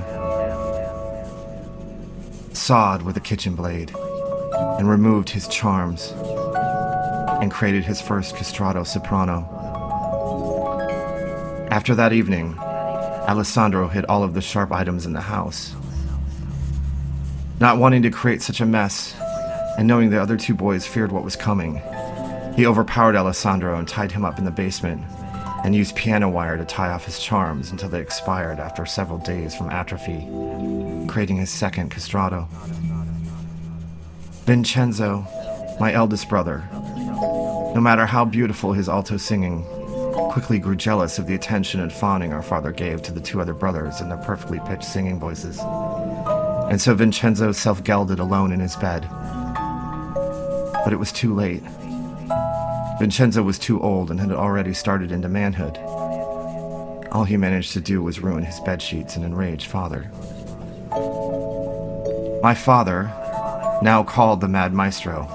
sawed 2.54 3.02
with 3.02 3.18
a 3.18 3.20
kitchen 3.20 3.56
blade 3.56 3.94
and 4.80 4.90
removed 4.90 5.30
his 5.30 5.50
charms 5.50 6.14
and 7.42 7.52
created 7.52 7.84
his 7.84 8.00
first 8.00 8.36
castrato 8.36 8.88
soprano. 8.88 9.46
After 11.72 11.94
that 11.96 12.14
evening, 12.14 12.58
Alessandro 12.58 13.90
hid 13.90 14.06
all 14.06 14.24
of 14.24 14.34
the 14.34 14.42
sharp 14.42 14.72
items 14.72 15.06
in 15.06 15.12
the 15.12 15.20
house. 15.20 15.76
Not 17.60 17.80
wanting 17.80 18.02
to 18.04 18.10
create 18.10 18.42
such 18.42 18.62
a 18.62 18.66
mess, 18.66 19.14
and 19.78 19.88
knowing 19.88 20.10
the 20.10 20.22
other 20.22 20.38
two 20.38 20.54
boys 20.54 20.86
feared 20.86 21.12
what 21.12 21.24
was 21.24 21.36
coming, 21.36 21.82
He 22.56 22.66
overpowered 22.66 23.16
Alessandro 23.16 23.78
and 23.80 23.88
tied 23.88 24.12
him 24.12 24.26
up 24.26 24.38
in 24.38 24.46
the 24.46 24.52
basement 24.52 25.02
and 25.64 25.74
used 25.76 25.96
piano 25.96 26.28
wire 26.28 26.58
to 26.58 26.66
tie 26.66 26.92
off 26.92 27.06
his 27.06 27.20
charms 27.20 27.72
until 27.72 27.90
they 27.90 28.02
expired 28.02 28.60
after 28.60 28.86
several 28.86 29.20
days 29.20 29.56
from 29.56 29.70
atrophy, 29.70 30.28
creating 31.08 31.38
his 31.38 31.50
second 31.50 31.92
castrato. 31.92 32.48
Vincenzo, 34.46 35.26
my 35.80 35.94
eldest 35.94 36.28
brother, 36.28 36.64
no 36.74 37.80
matter 37.80 38.06
how 38.06 38.26
beautiful 38.26 38.74
his 38.74 38.90
alto 38.90 39.16
singing, 39.18 39.64
quickly 40.32 40.60
grew 40.60 40.76
jealous 40.76 41.20
of 41.20 41.28
the 41.28 41.36
attention 41.36 41.80
and 41.80 41.94
fawning 41.94 42.34
our 42.34 42.42
father 42.44 42.72
gave 42.72 43.02
to 43.02 43.14
the 43.14 43.22
two 43.22 43.40
other 43.40 43.54
brothers 43.54 44.02
and 44.02 44.12
their 44.12 44.18
perfectly 44.18 44.60
pitched 44.66 44.84
singing 44.84 45.20
voices. 45.20 45.60
And 46.70 46.82
so 46.82 46.94
Vincenzo 46.96 47.52
self 47.52 47.84
gelded 47.84 48.20
alone 48.20 48.52
in 48.52 48.60
his 48.60 48.76
bed. 48.76 49.08
But 50.84 50.94
it 50.94 51.00
was 51.00 51.12
too 51.12 51.34
late. 51.34 51.64
Vincenzo 53.00 53.44
was 53.44 53.58
too 53.60 53.82
old 53.82 54.12
and 54.12 54.20
had 54.20 54.32
already 54.32 54.74
started 54.74 55.12
into 55.12 55.30
manhood. 55.30 55.78
All 57.12 57.24
he 57.24 57.38
managed 57.38 57.74
to 57.74 57.82
do 57.82 58.02
was 58.02 58.20
ruin 58.20 58.44
his 58.44 58.60
bed 58.60 58.82
sheets 58.82 59.16
and 59.16 59.26
enrage 59.26 59.68
father. 59.68 60.12
My 62.42 62.54
father, 62.54 63.12
now 63.82 64.04
called 64.04 64.42
the 64.42 64.48
Mad 64.48 64.74
Maestro, 64.74 65.28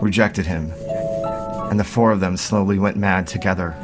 rejected 0.00 0.46
him, 0.46 0.72
and 1.70 1.78
the 1.78 1.84
four 1.84 2.12
of 2.12 2.20
them 2.20 2.36
slowly 2.36 2.78
went 2.78 2.96
mad 2.96 3.26
together. 3.26 3.74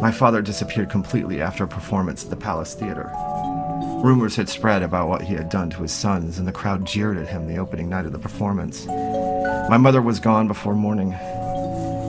My 0.00 0.10
father 0.10 0.42
disappeared 0.42 0.90
completely 0.90 1.40
after 1.40 1.64
a 1.64 1.68
performance 1.68 2.24
at 2.24 2.30
the 2.30 2.36
Palace 2.36 2.74
Theater. 2.74 3.10
Rumors 4.02 4.34
had 4.34 4.48
spread 4.48 4.82
about 4.82 5.08
what 5.08 5.22
he 5.22 5.34
had 5.34 5.48
done 5.48 5.70
to 5.70 5.82
his 5.82 5.92
sons, 5.92 6.38
and 6.38 6.48
the 6.48 6.52
crowd 6.52 6.84
jeered 6.84 7.16
at 7.16 7.28
him 7.28 7.46
the 7.46 7.58
opening 7.58 7.88
night 7.88 8.04
of 8.04 8.12
the 8.12 8.18
performance. 8.18 8.84
My 9.68 9.78
mother 9.78 10.02
was 10.02 10.20
gone 10.20 10.48
before 10.48 10.74
morning, 10.74 11.14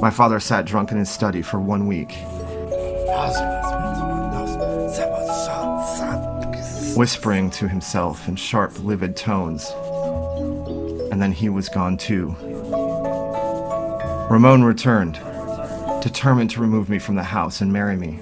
my 0.04 0.10
father 0.10 0.42
sat 0.42 0.66
drunk 0.66 0.92
in 0.92 0.98
his 0.98 1.10
study 1.10 1.42
for 1.42 1.62
one 1.62 1.88
week. 1.88 2.12
Whispering 6.98 7.50
to 7.52 7.70
himself 7.70 8.28
in 8.28 8.36
sharp, 8.36 8.78
livid 8.84 9.16
tones. 9.16 9.72
And 11.10 11.22
then 11.22 11.32
he 11.32 11.48
was 11.48 11.70
gone 11.70 11.96
too. 11.96 12.36
Ramon 14.30 14.66
returned, 14.66 15.14
determined 16.02 16.50
to 16.50 16.60
remove 16.60 16.90
me 16.90 17.00
from 17.00 17.16
the 17.16 17.24
house 17.24 17.62
and 17.62 17.72
marry 17.72 17.96
me, 17.96 18.20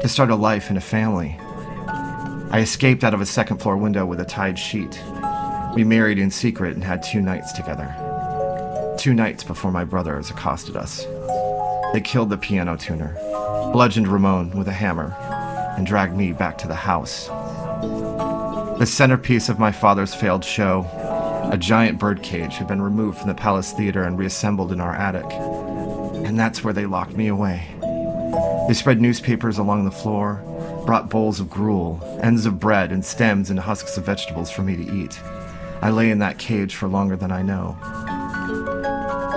to 0.00 0.08
start 0.08 0.30
a 0.30 0.34
life 0.34 0.70
and 0.70 0.78
a 0.78 0.80
family. 0.80 1.36
I 2.50 2.60
escaped 2.60 3.04
out 3.04 3.12
of 3.12 3.20
a 3.20 3.26
second 3.26 3.58
floor 3.58 3.76
window 3.76 4.06
with 4.06 4.18
a 4.18 4.24
tied 4.24 4.58
sheet. 4.58 4.98
We 5.74 5.84
married 5.84 6.18
in 6.18 6.30
secret 6.30 6.74
and 6.74 6.82
had 6.82 7.02
two 7.02 7.20
nights 7.20 7.52
together. 7.52 8.07
Two 8.98 9.14
nights 9.14 9.44
before 9.44 9.70
my 9.70 9.84
brothers 9.84 10.28
accosted 10.28 10.76
us. 10.76 11.04
They 11.92 12.00
killed 12.00 12.30
the 12.30 12.36
piano 12.36 12.76
tuner, 12.76 13.14
bludgeoned 13.72 14.08
Ramon 14.08 14.50
with 14.58 14.66
a 14.66 14.72
hammer, 14.72 15.16
and 15.76 15.86
dragged 15.86 16.16
me 16.16 16.32
back 16.32 16.58
to 16.58 16.66
the 16.66 16.74
house. 16.74 17.28
The 18.78 18.86
centerpiece 18.86 19.48
of 19.48 19.60
my 19.60 19.70
father's 19.70 20.16
failed 20.16 20.44
show, 20.44 20.80
a 21.52 21.56
giant 21.56 22.00
birdcage, 22.00 22.56
had 22.56 22.66
been 22.66 22.82
removed 22.82 23.18
from 23.18 23.28
the 23.28 23.34
Palace 23.34 23.72
Theater 23.72 24.02
and 24.02 24.18
reassembled 24.18 24.72
in 24.72 24.80
our 24.80 24.96
attic. 24.96 25.32
And 26.26 26.36
that's 26.36 26.64
where 26.64 26.74
they 26.74 26.86
locked 26.86 27.16
me 27.16 27.28
away. 27.28 27.68
They 28.66 28.74
spread 28.74 29.00
newspapers 29.00 29.58
along 29.58 29.84
the 29.84 29.92
floor, 29.92 30.42
brought 30.84 31.08
bowls 31.08 31.38
of 31.38 31.48
gruel, 31.48 32.00
ends 32.20 32.46
of 32.46 32.58
bread, 32.58 32.90
and 32.90 33.04
stems 33.04 33.48
and 33.48 33.60
husks 33.60 33.96
of 33.96 34.04
vegetables 34.04 34.50
for 34.50 34.62
me 34.62 34.74
to 34.74 34.92
eat. 34.92 35.20
I 35.80 35.90
lay 35.90 36.10
in 36.10 36.18
that 36.18 36.38
cage 36.38 36.74
for 36.74 36.88
longer 36.88 37.14
than 37.14 37.30
I 37.30 37.42
know. 37.42 37.78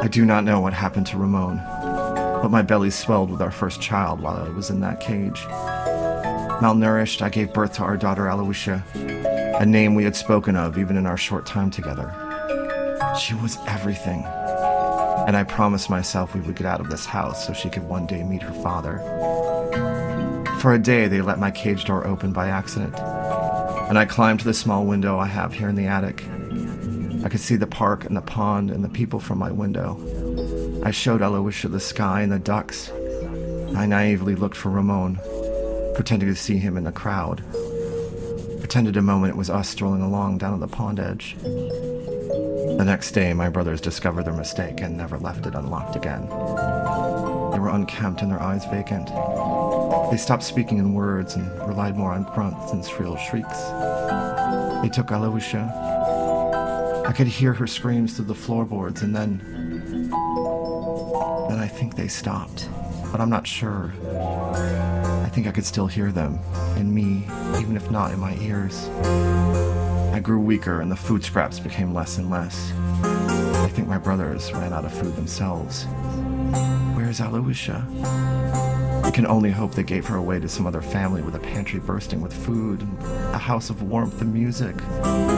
I 0.02 0.08
do 0.10 0.26
not 0.26 0.44
know 0.44 0.60
what 0.60 0.74
happened 0.74 1.08
to 1.08 1.18
Ramon 1.18 1.60
but 2.42 2.50
my 2.50 2.64
belly 2.64 2.90
swelled 2.90 3.30
with 3.30 3.42
our 3.42 3.52
first 3.52 3.80
child 3.82 4.20
while 4.20 4.36
I 4.36 4.50
was 4.50 4.72
in 4.72 4.80
that 4.80 5.00
cage. 5.00 5.42
Malnourished, 6.60 7.22
I 7.22 7.30
gave 7.30 7.54
birth 7.54 7.74
to 7.74 7.84
our 7.84 7.98
daughter 7.98 8.24
Aloysia, 8.24 8.84
a 9.60 9.66
name 9.66 9.94
we 9.94 10.04
had 10.04 10.16
spoken 10.16 10.56
of 10.56 10.78
even 10.78 10.98
in 10.98 11.06
our 11.06 11.18
short 11.18 11.46
time 11.46 11.70
together. 11.70 12.12
She 13.20 13.36
was 13.36 13.60
everything, 13.68 14.24
and 15.28 15.38
I 15.38 15.44
promised 15.44 15.90
myself 15.90 16.34
we 16.34 16.42
would 16.42 16.56
get 16.56 16.66
out 16.66 16.80
of 16.80 16.90
this 16.90 17.06
house 17.06 17.46
so 17.46 17.54
she 17.54 17.70
could 17.70 17.84
one 17.84 18.08
day 18.08 18.24
meet 18.24 18.42
her 18.42 18.54
father. 18.64 18.98
For 20.60 20.74
a 20.74 20.80
day, 20.80 21.08
they 21.08 21.22
let 21.22 21.40
my 21.40 21.52
cage 21.52 21.86
door 21.86 22.08
open 22.08 22.34
by 22.34 22.48
accident, 22.48 22.96
and 22.96 24.00
I 24.00 24.06
climbed 24.06 24.40
to 24.40 24.46
the 24.46 24.54
small 24.54 24.86
window 24.86 25.20
I 25.20 25.28
have 25.28 25.54
here 25.54 25.70
in 25.70 25.76
the 25.76 25.86
attic. 25.86 26.24
Could 27.32 27.40
see 27.40 27.56
the 27.56 27.66
park 27.66 28.04
and 28.04 28.18
the 28.18 28.22
pond 28.22 28.70
and 28.72 28.84
the 28.84 28.90
people 28.90 29.22
from 29.22 29.38
my 29.38 29.54
window. 29.54 29.96
I 30.84 30.92
showed 30.92 31.22
Aloysia 31.22 31.72
the 31.72 31.80
sky 31.80 32.24
and 32.24 32.32
the 32.32 32.38
ducks. 32.38 32.92
I 33.74 33.86
naively 33.86 34.36
looked 34.36 34.58
for 34.58 34.70
Ramon, 34.70 35.18
pretending 35.96 36.28
to 36.28 36.36
see 36.36 36.58
him 36.58 36.76
in 36.76 36.84
the 36.84 36.92
crowd. 36.92 37.42
Pretended 38.60 38.98
a 38.98 39.02
moment 39.02 39.34
it 39.34 39.38
was 39.38 39.50
us 39.50 39.70
strolling 39.70 40.02
along 40.02 40.40
down 40.40 40.56
at 40.56 40.60
the 40.60 40.68
pond 40.68 41.00
edge. 41.00 41.38
The 41.42 42.84
next 42.86 43.12
day, 43.12 43.34
my 43.34 43.48
brothers 43.48 43.80
discovered 43.80 44.24
their 44.24 44.34
mistake 44.34 44.82
and 44.82 44.98
never 44.98 45.18
left 45.18 45.46
it 45.46 45.56
unlocked 45.56 45.96
again. 45.96 46.28
They 46.28 47.60
were 47.60 47.72
unkempt 47.72 48.22
and 48.22 48.30
their 48.30 48.42
eyes 48.42 48.66
vacant. 48.66 49.08
They 50.12 50.18
stopped 50.18 50.44
speaking 50.44 50.80
in 50.80 50.94
words 50.94 51.36
and 51.36 51.50
relied 51.66 51.96
more 51.96 52.12
on 52.12 52.24
grunts 52.24 52.74
and 52.74 52.86
shrill 52.86 53.16
shrieks. 53.16 53.62
They 54.82 54.90
took 54.90 55.08
Aloysia. 55.12 55.91
I 57.06 57.14
could 57.14 57.28
hear 57.28 57.54
her 57.54 57.68
screams 57.68 58.16
through 58.16 58.26
the 58.26 58.36
floorboards, 58.36 59.02
and 59.02 59.16
then 59.16 59.40
then 61.50 61.60
I 61.60 61.68
think 61.68 61.96
they 61.96 62.08
stopped. 62.08 62.70
But 63.12 63.20
I'm 63.20 63.30
not 63.30 63.46
sure. 63.46 63.92
I 65.24 65.30
think 65.34 65.48
I 65.48 65.52
could 65.52 65.66
still 65.66 65.88
hear 65.88 66.12
them, 66.12 66.40
in 66.78 66.94
me, 66.94 67.28
even 67.60 67.76
if 67.76 67.92
not 67.92 68.12
in 68.12 68.20
my 68.20 68.36
ears. 68.38 68.88
I 70.14 70.20
grew 70.24 70.40
weaker 70.40 70.82
and 70.82 70.92
the 70.92 70.96
food 70.96 71.24
scraps 71.24 71.60
became 71.60 71.94
less 71.94 72.18
and 72.18 72.30
less. 72.30 72.72
I 73.04 73.70
think 73.74 73.88
my 73.88 73.98
brothers 73.98 74.54
ran 74.54 74.72
out 74.72 74.86
of 74.86 74.94
food 74.94 75.16
themselves. 75.16 75.86
Where's 76.96 77.20
Aloysia? 77.20 78.71
I 79.04 79.12
can 79.12 79.26
only 79.28 79.52
hope 79.52 79.74
they 79.74 79.84
gave 79.84 80.06
her 80.08 80.16
away 80.16 80.40
to 80.40 80.48
some 80.48 80.66
other 80.66 80.82
family 80.82 81.22
with 81.22 81.36
a 81.36 81.40
pantry 81.40 81.80
bursting 81.80 82.22
with 82.22 82.34
food 82.34 82.82
and 82.82 83.00
a 83.34 83.38
house 83.38 83.70
of 83.70 83.82
warmth 83.82 84.22
and 84.22 84.34
music, 84.34 84.76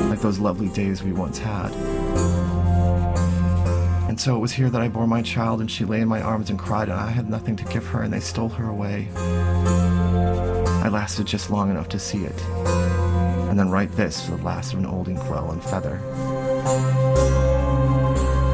like 0.10 0.22
those 0.22 0.40
lovely 0.40 0.70
days 0.70 1.02
we 1.02 1.12
once 1.12 1.40
had. 1.40 1.72
And 4.10 4.20
so 4.20 4.36
it 4.36 4.40
was 4.40 4.52
here 4.52 4.70
that 4.70 4.82
I 4.82 4.90
bore 4.90 5.08
my 5.08 5.24
child, 5.24 5.60
and 5.60 5.72
she 5.72 5.86
lay 5.86 6.02
in 6.02 6.08
my 6.08 6.22
arms 6.22 6.52
and 6.52 6.60
cried, 6.60 6.90
and 6.90 7.00
I 7.00 7.10
had 7.10 7.30
nothing 7.30 7.56
to 7.56 7.64
give 7.66 7.88
her, 7.88 8.04
and 8.04 8.14
they 8.14 8.20
stole 8.20 8.50
her 8.50 8.70
away. 8.70 9.08
I 9.16 10.90
lasted 10.90 11.26
just 11.26 11.50
long 11.50 11.72
enough 11.72 11.90
to 11.90 12.00
see 12.00 12.26
it, 12.26 12.40
and 13.50 13.58
then 13.58 13.72
write 13.72 13.92
this 13.94 14.24
for 14.24 14.36
the 14.36 14.44
last 14.44 14.74
of 14.74 14.80
an 14.80 14.86
old 14.86 15.08
inkwell 15.08 15.50
and 15.52 15.64
feather. 15.64 16.00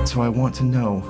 So 0.06 0.22
I 0.22 0.30
want 0.30 0.56
to 0.56 0.63
know 0.63 1.02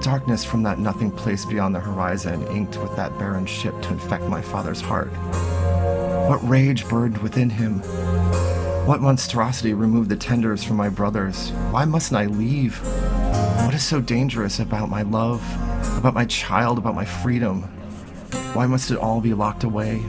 darkness 0.00 0.44
from 0.44 0.62
that 0.62 0.78
nothing 0.78 1.10
place 1.10 1.44
beyond 1.44 1.74
the 1.74 1.80
horizon 1.80 2.46
inked 2.48 2.76
with 2.78 2.96
that 2.96 3.16
barren 3.18 3.46
ship 3.46 3.80
to 3.82 3.90
infect 3.90 4.24
my 4.24 4.40
father's 4.40 4.80
heart? 4.80 5.10
What 6.28 6.46
rage 6.48 6.88
burned 6.88 7.18
within 7.18 7.50
him? 7.50 7.80
What 8.86 9.00
monstrosity 9.00 9.74
removed 9.74 10.08
the 10.08 10.16
tenders 10.16 10.64
from 10.64 10.76
my 10.76 10.88
brothers? 10.88 11.50
Why 11.70 11.84
mustn't 11.84 12.18
I 12.18 12.26
leave? 12.26 12.78
What 13.64 13.74
is 13.74 13.84
so 13.84 14.00
dangerous 14.00 14.58
about 14.58 14.88
my 14.88 15.02
love, 15.02 15.42
about 15.98 16.14
my 16.14 16.24
child, 16.24 16.78
about 16.78 16.94
my 16.94 17.04
freedom? 17.04 17.62
Why 18.54 18.66
must 18.66 18.90
it 18.90 18.98
all 18.98 19.20
be 19.20 19.34
locked 19.34 19.64
away? 19.64 20.02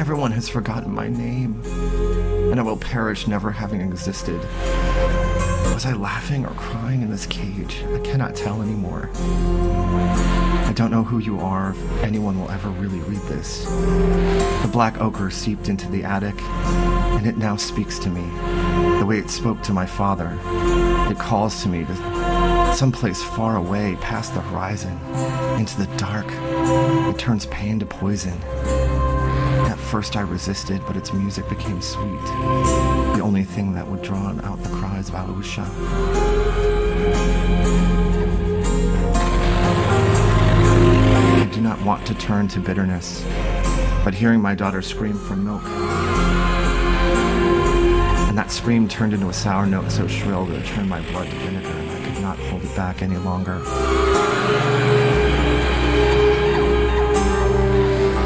Everyone 0.00 0.32
has 0.32 0.48
forgotten 0.48 0.92
my 0.92 1.08
name, 1.08 1.62
and 2.50 2.58
I 2.58 2.62
will 2.62 2.76
perish 2.76 3.26
never 3.26 3.50
having 3.52 3.80
existed. 3.80 4.40
Was 5.72 5.86
I 5.86 5.94
laughing 5.94 6.44
or 6.44 6.50
crying 6.54 7.02
in 7.02 7.10
this 7.10 7.26
cage? 7.26 7.82
I 7.94 7.98
cannot 8.00 8.36
tell 8.36 8.62
anymore. 8.62 9.10
I 9.14 10.72
don't 10.74 10.90
know 10.90 11.02
who 11.02 11.18
you 11.18 11.40
are, 11.40 11.70
if 11.70 12.02
anyone 12.02 12.38
will 12.38 12.50
ever 12.50 12.68
really 12.70 13.00
read 13.00 13.20
this. 13.22 13.64
The 13.64 14.70
black 14.70 15.00
ochre 15.00 15.30
seeped 15.30 15.68
into 15.68 15.90
the 15.90 16.04
attic, 16.04 16.40
and 16.42 17.26
it 17.26 17.36
now 17.36 17.56
speaks 17.56 17.98
to 18.00 18.10
me. 18.10 18.22
The 18.98 19.06
way 19.06 19.18
it 19.18 19.30
spoke 19.30 19.62
to 19.62 19.72
my 19.72 19.86
father. 19.86 20.38
It 21.10 21.18
calls 21.18 21.62
to 21.62 21.68
me 21.68 21.84
to 21.84 22.74
someplace 22.74 23.22
far 23.22 23.56
away, 23.56 23.96
past 24.00 24.34
the 24.34 24.40
horizon, 24.40 24.98
into 25.58 25.76
the 25.78 25.88
dark. 25.96 26.26
It 27.08 27.18
turns 27.18 27.46
pain 27.46 27.78
to 27.80 27.86
poison. 27.86 28.40
At 29.66 29.78
first 29.78 30.16
I 30.16 30.20
resisted, 30.20 30.82
but 30.86 30.96
its 30.96 31.12
music 31.12 31.48
became 31.48 31.80
sweet. 31.82 32.24
The 33.14 33.20
only 33.22 33.44
thing 33.44 33.74
that 33.74 33.86
would 33.86 34.02
drown 34.02 34.40
out 34.42 34.62
the 34.62 34.70
cries 35.02 35.08
of 35.08 35.14
Aloysia. 35.14 35.66
do 41.52 41.60
not 41.60 41.80
want 41.82 42.06
to 42.06 42.14
turn 42.14 42.48
to 42.48 42.60
bitterness, 42.60 43.24
but 44.04 44.14
hearing 44.14 44.40
my 44.40 44.54
daughter 44.54 44.80
scream 44.80 45.14
for 45.14 45.36
milk, 45.36 45.62
and 48.28 48.38
that 48.38 48.50
scream 48.50 48.88
turned 48.88 49.12
into 49.12 49.28
a 49.28 49.32
sour 49.32 49.66
note 49.66 49.90
so 49.90 50.06
shrill 50.06 50.46
that 50.46 50.58
it 50.58 50.66
turned 50.66 50.88
my 50.88 51.02
blood 51.10 51.28
to 51.28 51.36
vinegar, 51.36 51.68
and 51.68 51.90
I 51.90 52.00
could 52.04 52.22
not 52.22 52.38
hold 52.38 52.64
it 52.64 52.74
back 52.74 53.02
any 53.02 53.18
longer. 53.18 53.60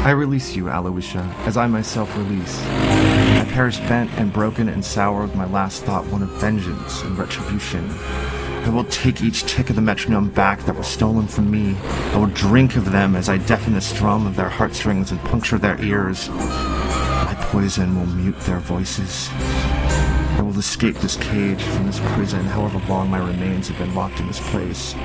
I 0.07 0.11
release 0.11 0.55
you, 0.55 0.69
Aloysia, 0.69 1.35
as 1.45 1.57
I 1.57 1.67
myself 1.67 2.15
release. 2.15 2.61
I 2.65 3.45
perish 3.51 3.77
bent 3.79 4.09
and 4.11 4.31
broken 4.31 4.69
and 4.69 4.85
sour 4.85 5.23
with 5.23 5.35
my 5.35 5.43
last 5.47 5.83
thought 5.83 6.05
one 6.05 6.23
of 6.23 6.29
vengeance 6.39 7.01
and 7.01 7.17
retribution. 7.17 7.89
I 7.89 8.69
will 8.69 8.85
take 8.85 9.21
each 9.21 9.43
tick 9.43 9.69
of 9.69 9.75
the 9.75 9.81
metronome 9.81 10.29
back 10.29 10.61
that 10.61 10.77
was 10.77 10.87
stolen 10.87 11.27
from 11.27 11.51
me. 11.51 11.75
I 12.13 12.19
will 12.19 12.27
drink 12.27 12.77
of 12.77 12.89
them 12.89 13.17
as 13.17 13.27
I 13.27 13.37
deafen 13.37 13.73
the 13.73 13.81
strum 13.81 14.25
of 14.25 14.37
their 14.37 14.47
heartstrings 14.47 15.11
and 15.11 15.19
puncture 15.25 15.57
their 15.57 15.77
ears. 15.83 16.29
My 16.29 17.35
poison 17.51 17.99
will 17.99 18.05
mute 18.05 18.39
their 18.39 18.59
voices. 18.59 19.27
I 19.33 20.41
will 20.41 20.57
escape 20.57 20.95
this 20.99 21.17
cage 21.17 21.61
from 21.61 21.85
this 21.85 21.99
prison, 22.13 22.45
however 22.45 22.81
long 22.87 23.09
my 23.09 23.19
remains 23.19 23.67
have 23.67 23.77
been 23.77 23.93
locked 23.93 24.21
in 24.21 24.27
this 24.27 24.39
place. 24.51 24.95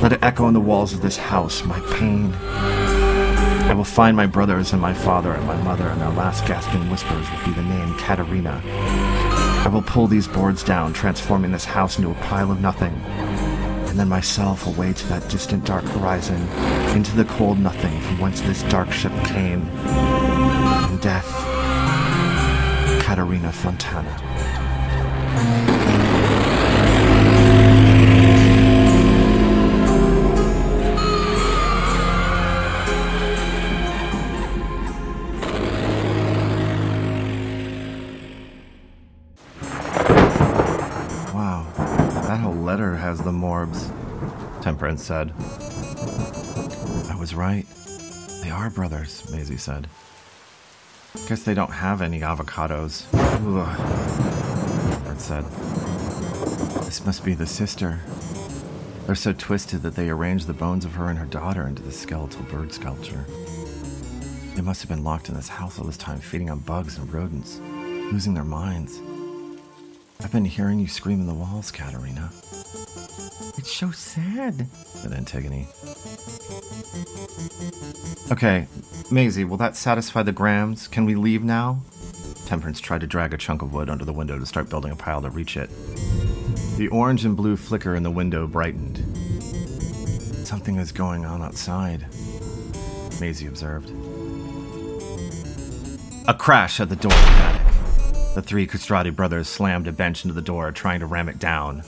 Let 0.00 0.12
it 0.12 0.22
echo 0.22 0.46
in 0.46 0.54
the 0.54 0.60
walls 0.60 0.92
of 0.92 1.02
this 1.02 1.16
house, 1.16 1.64
my 1.64 1.80
pain. 1.96 2.32
I 3.66 3.72
will 3.72 3.82
find 3.82 4.16
my 4.16 4.26
brothers 4.26 4.72
and 4.72 4.80
my 4.80 4.92
father 4.92 5.32
and 5.32 5.46
my 5.46 5.56
mother, 5.62 5.88
and 5.88 6.00
their 6.00 6.10
last 6.10 6.46
gasping 6.46 6.90
whispers 6.90 7.28
will 7.30 7.44
be 7.44 7.52
the 7.52 7.62
name 7.62 7.96
Katerina. 7.98 8.62
I 9.64 9.68
will 9.72 9.82
pull 9.82 10.06
these 10.06 10.28
boards 10.28 10.62
down, 10.62 10.92
transforming 10.92 11.50
this 11.50 11.64
house 11.64 11.98
into 11.98 12.10
a 12.10 12.14
pile 12.14 12.52
of 12.52 12.60
nothing, 12.60 12.92
and 13.88 13.98
then 13.98 14.08
myself 14.08 14.66
away 14.66 14.92
to 14.92 15.06
that 15.08 15.28
distant 15.30 15.64
dark 15.64 15.84
horizon, 15.84 16.46
into 16.94 17.16
the 17.16 17.24
cold 17.24 17.58
nothing 17.58 17.98
from 18.02 18.20
whence 18.20 18.42
this 18.42 18.62
dark 18.64 18.92
ship 18.92 19.12
came. 19.24 19.62
And 19.70 21.00
death, 21.00 21.26
Katerina 23.02 23.50
Fontana. 23.50 24.20
The 43.24 43.32
morbs, 43.32 43.90
Temperance 44.60 45.02
said. 45.02 45.32
I 47.10 47.16
was 47.18 47.34
right. 47.34 47.66
They 48.42 48.50
are 48.50 48.68
brothers, 48.68 49.28
Maisie 49.30 49.56
said. 49.56 49.88
Guess 51.26 51.44
they 51.44 51.54
don't 51.54 51.72
have 51.72 52.02
any 52.02 52.20
avocados. 52.20 53.06
Ugh. 53.14 54.90
Temperance 54.92 55.24
said. 55.24 55.44
This 56.84 57.06
must 57.06 57.24
be 57.24 57.32
the 57.32 57.46
sister. 57.46 58.00
They're 59.06 59.14
so 59.14 59.32
twisted 59.32 59.80
that 59.82 59.94
they 59.94 60.10
arranged 60.10 60.46
the 60.46 60.52
bones 60.52 60.84
of 60.84 60.92
her 60.92 61.08
and 61.08 61.18
her 61.18 61.24
daughter 61.24 61.66
into 61.66 61.82
the 61.82 61.92
skeletal 61.92 62.42
bird 62.44 62.74
sculpture. 62.74 63.24
They 64.54 64.62
must 64.62 64.82
have 64.82 64.90
been 64.90 65.02
locked 65.02 65.30
in 65.30 65.34
this 65.34 65.48
house 65.48 65.78
all 65.78 65.86
this 65.86 65.96
time, 65.96 66.20
feeding 66.20 66.50
on 66.50 66.58
bugs 66.58 66.98
and 66.98 67.10
rodents, 67.12 67.58
losing 68.12 68.34
their 68.34 68.44
minds. 68.44 69.00
I've 70.22 70.32
been 70.32 70.44
hearing 70.44 70.78
you 70.78 70.88
scream 70.88 71.20
in 71.20 71.26
the 71.26 71.34
walls, 71.34 71.70
Katerina. 71.70 72.30
It's 73.64 73.72
so 73.72 73.90
sad, 73.92 74.66
said 74.74 75.14
Antigone. 75.14 75.66
Okay, 78.30 78.66
Maisie, 79.10 79.44
will 79.44 79.56
that 79.56 79.74
satisfy 79.74 80.22
the 80.22 80.32
grams? 80.32 80.86
Can 80.86 81.06
we 81.06 81.14
leave 81.14 81.42
now? 81.42 81.80
Temperance 82.44 82.78
tried 82.78 83.00
to 83.00 83.06
drag 83.06 83.32
a 83.32 83.38
chunk 83.38 83.62
of 83.62 83.72
wood 83.72 83.88
under 83.88 84.04
the 84.04 84.12
window 84.12 84.38
to 84.38 84.44
start 84.44 84.68
building 84.68 84.92
a 84.92 84.96
pile 84.96 85.22
to 85.22 85.30
reach 85.30 85.56
it. 85.56 85.70
The 86.76 86.88
orange 86.92 87.24
and 87.24 87.34
blue 87.34 87.56
flicker 87.56 87.94
in 87.94 88.02
the 88.02 88.10
window 88.10 88.46
brightened. 88.46 88.98
Something 90.46 90.76
is 90.76 90.92
going 90.92 91.24
on 91.24 91.40
outside, 91.40 92.04
Maisie 93.18 93.46
observed. 93.46 93.88
A 96.28 96.34
crash 96.34 96.80
at 96.80 96.90
the 96.90 96.96
door 96.96 97.14
of 97.14 97.18
the 97.18 97.30
attic. 97.30 98.34
The 98.34 98.42
three 98.42 98.66
Castrati 98.66 99.08
brothers 99.08 99.48
slammed 99.48 99.88
a 99.88 99.92
bench 99.92 100.22
into 100.22 100.34
the 100.34 100.42
door, 100.42 100.70
trying 100.70 101.00
to 101.00 101.06
ram 101.06 101.30
it 101.30 101.38
down. 101.38 101.82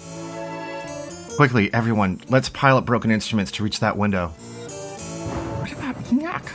Quickly, 1.37 1.73
everyone, 1.75 2.19
let's 2.31 2.49
pile 2.49 2.79
up 2.79 2.87
broken 2.87 3.11
instruments 3.11 3.53
to 3.53 3.63
reach 3.63 3.81
that 3.81 3.99
window. 3.99 4.29
What 5.59 5.71
about 5.71 6.11
Enoch? 6.11 6.51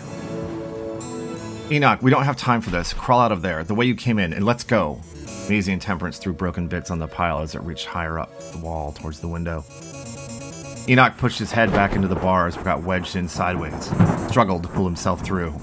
Enoch, 1.72 2.02
we 2.02 2.10
don't 2.10 2.24
have 2.24 2.36
time 2.36 2.62
for 2.62 2.72
this. 2.72 2.92
Crawl 2.92 3.20
out 3.20 3.32
of 3.32 3.44
there, 3.44 3.64
the 3.64 3.76
way 3.76 3.86
you 3.86 3.94
came 3.94 4.18
in, 4.18 4.34
and 4.34 4.44
let's 4.44 4.64
go. 4.64 5.00
Maisie 5.48 5.72
and 5.72 5.80
Temperance 5.80 6.18
threw 6.18 6.34
broken 6.34 6.68
bits 6.68 6.90
on 6.90 6.98
the 6.98 7.08
pile 7.08 7.42
as 7.42 7.54
it 7.54 7.62
reached 7.62 7.86
higher 7.86 8.18
up 8.18 8.32
the 8.54 8.58
wall 8.58 8.92
towards 8.92 9.20
the 9.20 9.28
window. 9.28 9.64
Enoch 10.90 11.16
pushed 11.16 11.38
his 11.38 11.52
head 11.52 11.72
back 11.74 11.94
into 11.94 12.08
the 12.08 12.16
bars 12.16 12.56
but 12.56 12.66
got 12.66 12.82
wedged 12.82 13.16
in 13.16 13.28
sideways, 13.28 13.92
struggled 14.30 14.64
to 14.64 14.70
pull 14.70 14.86
himself 14.86 15.24
through. 15.24 15.54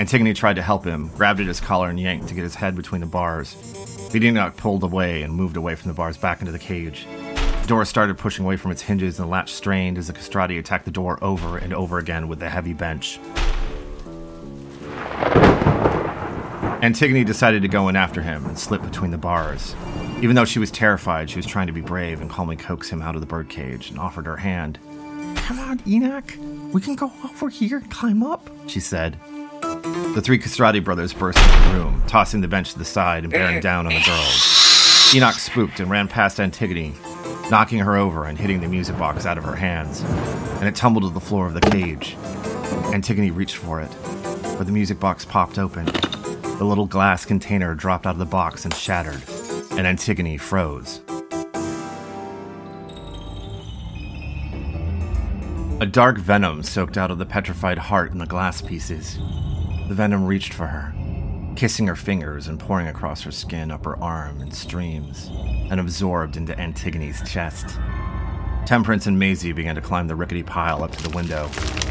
Antigone 0.00 0.34
tried 0.34 0.56
to 0.56 0.62
help 0.62 0.84
him, 0.84 1.06
grabbed 1.14 1.38
at 1.38 1.46
his 1.46 1.60
collar 1.60 1.88
and 1.88 2.00
yanked 2.00 2.26
to 2.26 2.34
get 2.34 2.42
his 2.42 2.56
head 2.56 2.74
between 2.74 3.00
the 3.00 3.06
bars. 3.06 3.54
But 4.10 4.24
Enoch 4.24 4.56
pulled 4.56 4.82
away 4.82 5.22
and 5.22 5.32
moved 5.32 5.56
away 5.56 5.76
from 5.76 5.86
the 5.86 5.94
bars 5.94 6.16
back 6.16 6.40
into 6.40 6.50
the 6.50 6.58
cage. 6.58 7.06
The 7.70 7.76
door 7.76 7.84
started 7.84 8.18
pushing 8.18 8.44
away 8.44 8.56
from 8.56 8.72
its 8.72 8.82
hinges 8.82 9.20
and 9.20 9.28
the 9.28 9.30
latch 9.30 9.52
strained 9.52 9.96
as 9.96 10.08
the 10.08 10.12
castrati 10.12 10.58
attacked 10.58 10.86
the 10.86 10.90
door 10.90 11.20
over 11.22 11.56
and 11.56 11.72
over 11.72 11.98
again 11.98 12.26
with 12.26 12.40
the 12.40 12.50
heavy 12.50 12.72
bench. 12.72 13.20
Antigone 16.82 17.22
decided 17.22 17.62
to 17.62 17.68
go 17.68 17.86
in 17.86 17.94
after 17.94 18.22
him 18.22 18.44
and 18.46 18.58
slip 18.58 18.82
between 18.82 19.12
the 19.12 19.18
bars. 19.18 19.76
Even 20.20 20.34
though 20.34 20.44
she 20.44 20.58
was 20.58 20.72
terrified, 20.72 21.30
she 21.30 21.36
was 21.36 21.46
trying 21.46 21.68
to 21.68 21.72
be 21.72 21.80
brave 21.80 22.20
and 22.20 22.28
calmly 22.28 22.56
coax 22.56 22.90
him 22.90 23.02
out 23.02 23.14
of 23.14 23.20
the 23.20 23.26
birdcage 23.28 23.90
and 23.90 24.00
offered 24.00 24.26
her 24.26 24.38
hand. 24.38 24.80
Come 25.36 25.60
on, 25.60 25.80
Enoch. 25.86 26.34
We 26.72 26.80
can 26.80 26.96
go 26.96 27.12
over 27.24 27.50
here 27.50 27.76
and 27.76 27.88
climb 27.88 28.24
up, 28.24 28.50
she 28.66 28.80
said. 28.80 29.16
The 29.62 30.20
three 30.20 30.38
Castrati 30.38 30.80
brothers 30.80 31.12
burst 31.12 31.38
into 31.38 31.68
the 31.68 31.74
room, 31.76 32.02
tossing 32.08 32.40
the 32.40 32.48
bench 32.48 32.72
to 32.72 32.80
the 32.80 32.84
side 32.84 33.22
and 33.22 33.32
bearing 33.32 33.60
down 33.60 33.86
on 33.86 33.92
the 33.92 34.02
girls. 34.04 35.14
Enoch 35.14 35.34
spooked 35.34 35.78
and 35.78 35.88
ran 35.88 36.08
past 36.08 36.40
Antigone, 36.40 36.94
knocking 37.50 37.80
her 37.80 37.96
over 37.96 38.26
and 38.26 38.38
hitting 38.38 38.60
the 38.60 38.68
music 38.68 38.96
box 38.96 39.26
out 39.26 39.36
of 39.36 39.44
her 39.44 39.56
hands, 39.56 40.02
and 40.60 40.68
it 40.68 40.76
tumbled 40.76 41.02
to 41.02 41.10
the 41.10 41.20
floor 41.20 41.46
of 41.46 41.54
the 41.54 41.60
cage. 41.60 42.16
Antigone 42.94 43.30
reached 43.30 43.56
for 43.56 43.80
it, 43.80 43.90
but 44.56 44.64
the 44.64 44.72
music 44.72 45.00
box 45.00 45.24
popped 45.24 45.58
open. 45.58 45.84
The 45.84 46.64
little 46.64 46.86
glass 46.86 47.24
container 47.24 47.74
dropped 47.74 48.06
out 48.06 48.14
of 48.14 48.18
the 48.18 48.24
box 48.24 48.64
and 48.64 48.74
shattered, 48.74 49.22
and 49.72 49.86
Antigone 49.86 50.36
froze. 50.36 51.00
A 55.80 55.86
dark 55.86 56.18
venom 56.18 56.62
soaked 56.62 56.98
out 56.98 57.10
of 57.10 57.18
the 57.18 57.24
petrified 57.24 57.78
heart 57.78 58.12
in 58.12 58.18
the 58.18 58.26
glass 58.26 58.60
pieces. 58.60 59.18
The 59.88 59.94
venom 59.94 60.26
reached 60.26 60.52
for 60.52 60.66
her, 60.66 60.94
kissing 61.56 61.86
her 61.86 61.96
fingers 61.96 62.48
and 62.48 62.58
pouring 62.58 62.86
across 62.86 63.22
her 63.22 63.30
skin, 63.30 63.70
up 63.70 63.84
her 63.84 63.98
arm 64.02 64.40
in 64.40 64.50
streams, 64.50 65.30
and 65.70 65.80
absorbed 65.80 66.36
into 66.36 66.58
Antigone's 66.58 67.28
chest. 67.28 67.78
Temperance 68.66 69.06
and 69.06 69.18
Maisie 69.18 69.52
began 69.52 69.74
to 69.74 69.80
climb 69.80 70.06
the 70.06 70.14
rickety 70.14 70.42
pile 70.42 70.84
up 70.84 70.92
to 70.92 71.02
the 71.02 71.14
window. 71.16 71.48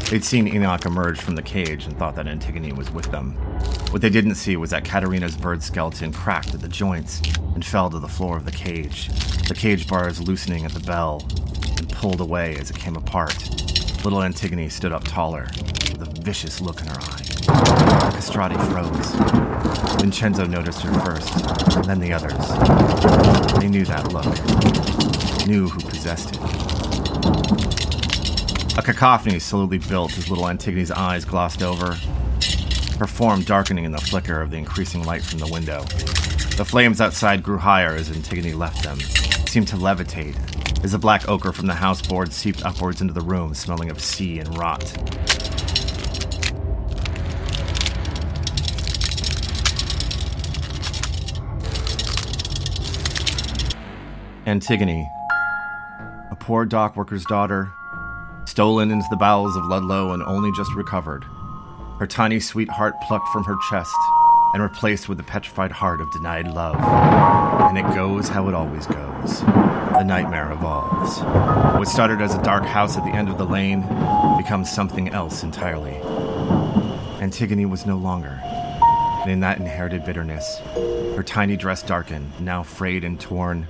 They'd 0.08 0.24
seen 0.24 0.48
Enoch 0.48 0.86
emerge 0.86 1.20
from 1.20 1.36
the 1.36 1.42
cage 1.42 1.86
and 1.86 1.96
thought 1.98 2.14
that 2.16 2.26
Antigone 2.26 2.72
was 2.72 2.90
with 2.90 3.10
them. 3.10 3.32
What 3.90 4.02
they 4.02 4.08
didn't 4.08 4.36
see 4.36 4.56
was 4.56 4.70
that 4.70 4.84
Katerina's 4.84 5.36
bird 5.36 5.62
skeleton 5.62 6.12
cracked 6.12 6.54
at 6.54 6.60
the 6.60 6.68
joints 6.68 7.20
and 7.54 7.64
fell 7.64 7.90
to 7.90 7.98
the 7.98 8.08
floor 8.08 8.36
of 8.36 8.44
the 8.44 8.52
cage, 8.52 9.08
the 9.46 9.54
cage 9.54 9.86
bars 9.86 10.20
loosening 10.20 10.64
at 10.64 10.72
the 10.72 10.80
bell 10.80 11.22
and 11.76 11.88
pulled 11.90 12.20
away 12.20 12.56
as 12.56 12.70
it 12.70 12.78
came 12.78 12.96
apart. 12.96 13.36
Little 14.04 14.22
Antigone 14.22 14.68
stood 14.68 14.92
up 14.92 15.04
taller, 15.04 15.48
with 15.92 16.00
a 16.00 16.20
vicious 16.22 16.60
look 16.60 16.80
in 16.80 16.86
her 16.86 17.00
eye. 17.00 17.29
Castrati 18.12 18.56
froze. 18.70 19.14
Vincenzo 20.00 20.46
noticed 20.46 20.82
her 20.82 21.00
first, 21.00 21.32
and 21.76 21.84
then 21.84 22.00
the 22.00 22.12
others. 22.12 22.48
They 23.60 23.68
knew 23.68 23.84
that 23.84 24.12
look, 24.12 25.46
knew 25.46 25.68
who 25.68 25.80
possessed 25.80 26.34
it. 26.34 26.40
A 28.78 28.82
cacophony 28.82 29.38
slowly 29.38 29.78
built 29.78 30.16
as 30.16 30.30
little 30.30 30.48
Antigone's 30.48 30.90
eyes 30.90 31.24
glossed 31.24 31.62
over, 31.62 31.96
her 32.98 33.06
form 33.06 33.42
darkening 33.42 33.84
in 33.84 33.92
the 33.92 33.98
flicker 33.98 34.40
of 34.40 34.50
the 34.50 34.56
increasing 34.56 35.04
light 35.04 35.22
from 35.22 35.38
the 35.38 35.46
window. 35.46 35.82
The 36.56 36.64
flames 36.64 37.00
outside 37.00 37.42
grew 37.42 37.58
higher 37.58 37.94
as 37.94 38.10
Antigone 38.10 38.52
left 38.52 38.82
them, 38.82 39.00
seemed 39.00 39.68
to 39.68 39.76
levitate, 39.76 40.36
as 40.84 40.92
the 40.92 40.98
black 40.98 41.28
ochre 41.28 41.52
from 41.52 41.66
the 41.66 41.74
house 41.74 42.00
board 42.00 42.32
seeped 42.32 42.64
upwards 42.64 43.00
into 43.00 43.12
the 43.12 43.20
room, 43.20 43.54
smelling 43.54 43.90
of 43.90 44.00
sea 44.00 44.38
and 44.38 44.56
rot. 44.56 44.82
Antigone, 54.50 55.08
a 56.32 56.36
poor 56.40 56.64
dock 56.64 56.96
worker's 56.96 57.24
daughter, 57.26 57.72
stolen 58.46 58.90
into 58.90 59.06
the 59.08 59.16
bowels 59.16 59.54
of 59.54 59.64
Ludlow 59.66 60.12
and 60.12 60.24
only 60.24 60.50
just 60.56 60.74
recovered, 60.74 61.22
her 62.00 62.06
tiny 62.08 62.40
sweetheart 62.40 62.94
plucked 63.06 63.28
from 63.28 63.44
her 63.44 63.54
chest, 63.70 63.94
and 64.52 64.60
replaced 64.60 65.08
with 65.08 65.18
the 65.18 65.24
petrified 65.24 65.70
heart 65.70 66.00
of 66.00 66.10
denied 66.10 66.48
love. 66.48 66.74
And 66.74 67.78
it 67.78 67.94
goes 67.94 68.28
how 68.28 68.48
it 68.48 68.54
always 68.54 68.88
goes. 68.88 69.40
The 69.42 70.02
nightmare 70.02 70.50
evolves. 70.50 71.20
What 71.78 71.86
started 71.86 72.20
as 72.20 72.34
a 72.34 72.42
dark 72.42 72.64
house 72.64 72.96
at 72.96 73.04
the 73.04 73.14
end 73.14 73.28
of 73.28 73.38
the 73.38 73.46
lane 73.46 73.82
becomes 74.36 74.68
something 74.68 75.10
else 75.10 75.44
entirely. 75.44 75.94
Antigone 77.22 77.66
was 77.66 77.86
no 77.86 77.96
longer. 77.96 78.40
And 79.22 79.30
in 79.30 79.38
that 79.40 79.58
inherited 79.58 80.04
bitterness, 80.04 80.58
her 81.14 81.22
tiny 81.22 81.56
dress 81.56 81.84
darkened, 81.84 82.32
now 82.40 82.64
frayed 82.64 83.04
and 83.04 83.20
torn. 83.20 83.68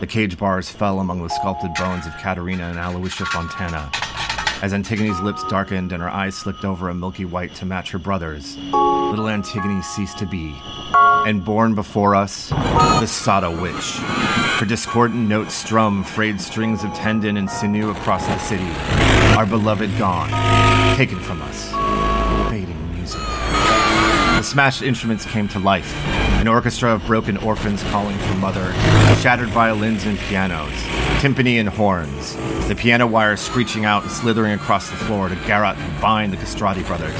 The 0.00 0.06
cage 0.06 0.38
bars 0.38 0.70
fell 0.70 1.00
among 1.00 1.22
the 1.22 1.28
sculpted 1.28 1.74
bones 1.74 2.06
of 2.06 2.16
Katerina 2.18 2.68
and 2.68 2.78
Aloysia 2.78 3.26
Fontana. 3.26 3.90
As 4.62 4.72
Antigone's 4.72 5.20
lips 5.20 5.42
darkened 5.48 5.90
and 5.90 6.00
her 6.00 6.08
eyes 6.08 6.36
slicked 6.36 6.64
over 6.64 6.88
a 6.88 6.94
milky 6.94 7.24
white 7.24 7.52
to 7.56 7.66
match 7.66 7.90
her 7.90 7.98
brother's, 7.98 8.56
little 8.56 9.28
Antigone 9.28 9.82
ceased 9.82 10.16
to 10.18 10.26
be. 10.26 10.54
And 11.26 11.44
born 11.44 11.74
before 11.74 12.14
us, 12.14 12.50
the 12.50 13.06
Sotto 13.06 13.60
Witch. 13.60 13.96
Her 14.60 14.66
discordant 14.66 15.28
notes 15.28 15.54
strum 15.54 16.04
frayed 16.04 16.40
strings 16.40 16.84
of 16.84 16.94
tendon 16.94 17.36
and 17.36 17.50
sinew 17.50 17.90
across 17.90 18.24
the 18.24 18.38
city. 18.38 18.70
Our 19.36 19.46
beloved 19.46 19.98
gone, 19.98 20.30
taken 20.96 21.18
from 21.18 21.42
us. 21.42 21.72
Fading 22.50 22.94
music. 22.94 23.20
The 23.20 24.42
smashed 24.42 24.82
instruments 24.82 25.26
came 25.26 25.48
to 25.48 25.58
life. 25.58 25.92
An 26.38 26.46
orchestra 26.46 26.94
of 26.94 27.04
broken 27.04 27.36
orphans 27.38 27.82
calling 27.84 28.16
for 28.16 28.34
mother, 28.34 28.72
shattered 29.20 29.48
violins 29.48 30.06
and 30.06 30.16
pianos, 30.16 30.72
timpani 31.20 31.58
and 31.58 31.68
horns, 31.68 32.36
the 32.68 32.76
piano 32.76 33.08
wires 33.08 33.40
screeching 33.40 33.84
out 33.84 34.04
and 34.04 34.12
slithering 34.12 34.52
across 34.52 34.88
the 34.88 34.96
floor 34.96 35.28
to 35.28 35.34
garrot 35.34 35.76
and 35.76 36.00
bind 36.00 36.32
the 36.32 36.36
Castrati 36.36 36.84
brothers, 36.84 37.12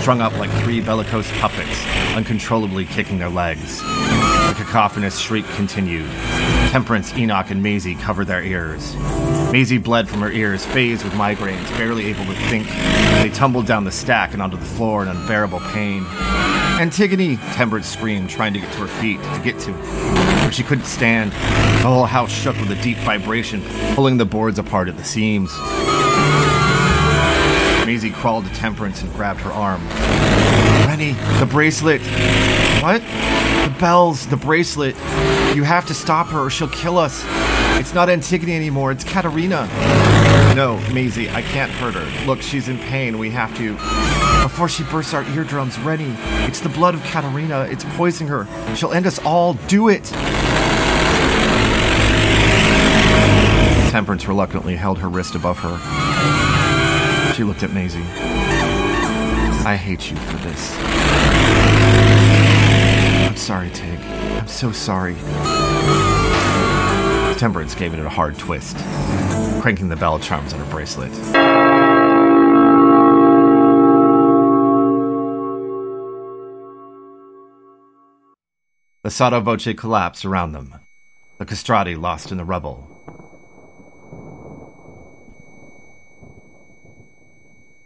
strung 0.00 0.22
up 0.22 0.32
like 0.38 0.50
three 0.62 0.80
bellicose 0.80 1.30
puppets, 1.32 1.86
uncontrollably 2.16 2.86
kicking 2.86 3.18
their 3.18 3.28
legs. 3.28 3.80
The 3.82 4.54
cacophonous 4.56 5.18
shriek 5.18 5.44
continued. 5.54 6.10
Temperance, 6.70 7.12
Enoch, 7.14 7.50
and 7.50 7.62
Maisie 7.62 7.94
covered 7.96 8.26
their 8.26 8.42
ears. 8.42 8.96
Maisie 9.52 9.76
bled 9.76 10.08
from 10.08 10.20
her 10.20 10.32
ears, 10.32 10.64
phased 10.64 11.04
with 11.04 11.12
migraines, 11.12 11.68
barely 11.76 12.06
able 12.06 12.24
to 12.24 12.34
think. 12.48 12.66
They 13.20 13.30
tumbled 13.34 13.66
down 13.66 13.84
the 13.84 13.92
stack 13.92 14.32
and 14.32 14.40
onto 14.40 14.56
the 14.56 14.64
floor 14.64 15.02
in 15.02 15.08
unbearable 15.08 15.60
pain. 15.60 16.06
Antigone, 16.80 17.36
Temperance 17.54 17.86
screamed, 17.86 18.30
trying 18.30 18.52
to 18.54 18.60
get 18.60 18.72
to 18.72 18.78
her 18.78 18.86
feet, 18.86 19.22
to 19.22 19.40
get 19.42 19.58
to 19.60 19.72
where 19.72 20.52
she 20.52 20.62
couldn't 20.62 20.86
stand. 20.86 21.32
The 21.32 21.88
whole 21.88 22.06
house 22.06 22.32
shook 22.32 22.56
with 22.58 22.70
a 22.70 22.82
deep 22.82 22.98
vibration, 22.98 23.62
pulling 23.94 24.16
the 24.16 24.24
boards 24.24 24.58
apart 24.58 24.88
at 24.88 24.96
the 24.96 25.04
seams. 25.04 25.52
Maisie 27.86 28.10
crawled 28.10 28.46
to 28.46 28.54
Temperance 28.54 29.02
and 29.02 29.12
grabbed 29.14 29.40
her 29.40 29.50
arm. 29.50 29.86
Rennie, 30.86 31.12
the 31.38 31.46
bracelet. 31.46 32.00
What? 32.82 33.02
The 33.02 33.76
bells, 33.78 34.26
the 34.26 34.36
bracelet. 34.36 34.96
You 35.54 35.64
have 35.64 35.86
to 35.86 35.94
stop 35.94 36.28
her 36.28 36.40
or 36.40 36.50
she'll 36.50 36.68
kill 36.68 36.98
us. 36.98 37.24
It's 37.78 37.94
not 37.94 38.08
Antigone 38.08 38.54
anymore, 38.54 38.92
it's 38.92 39.04
Katerina. 39.04 39.66
No, 40.54 40.78
Maisie, 40.92 41.30
I 41.30 41.42
can't 41.42 41.70
hurt 41.72 41.94
her. 41.94 42.26
Look, 42.26 42.42
she's 42.42 42.68
in 42.68 42.78
pain. 42.78 43.18
We 43.18 43.30
have 43.30 43.56
to. 43.56 43.76
Before 44.52 44.68
she 44.68 44.84
bursts 44.84 45.14
our 45.14 45.24
eardrums, 45.30 45.78
Rennie, 45.78 46.14
it's 46.46 46.60
the 46.60 46.68
blood 46.68 46.94
of 46.94 47.02
Katerina. 47.04 47.62
It's 47.70 47.84
poisoning 47.96 48.28
her. 48.28 48.46
She'll 48.76 48.92
end 48.92 49.06
us 49.06 49.18
all. 49.20 49.54
Do 49.54 49.88
it. 49.88 50.04
Temperance 53.90 54.28
reluctantly 54.28 54.76
held 54.76 54.98
her 54.98 55.08
wrist 55.08 55.34
above 55.34 55.58
her. 55.60 55.78
She 57.32 57.44
looked 57.44 57.62
at 57.62 57.72
Maisie. 57.72 58.02
I 59.64 59.74
hate 59.74 60.10
you 60.10 60.18
for 60.18 60.36
this. 60.46 60.76
I'm 63.26 63.36
sorry, 63.36 63.70
Tig. 63.70 63.98
I'm 64.00 64.48
so 64.48 64.70
sorry. 64.70 65.14
Temperance 67.38 67.74
gave 67.74 67.94
it 67.94 68.00
a 68.00 68.08
hard 68.10 68.36
twist, 68.36 68.76
cranking 69.62 69.88
the 69.88 69.96
bell 69.96 70.18
charms 70.18 70.52
on 70.52 70.60
her 70.60 70.70
bracelet. 70.70 71.10
The 79.04 79.10
sotto 79.10 79.40
voce 79.40 79.66
collapsed 79.76 80.24
around 80.24 80.52
them, 80.52 80.76
the 81.38 81.44
castrati 81.44 81.96
lost 81.96 82.30
in 82.30 82.38
the 82.38 82.44
rubble. 82.44 82.86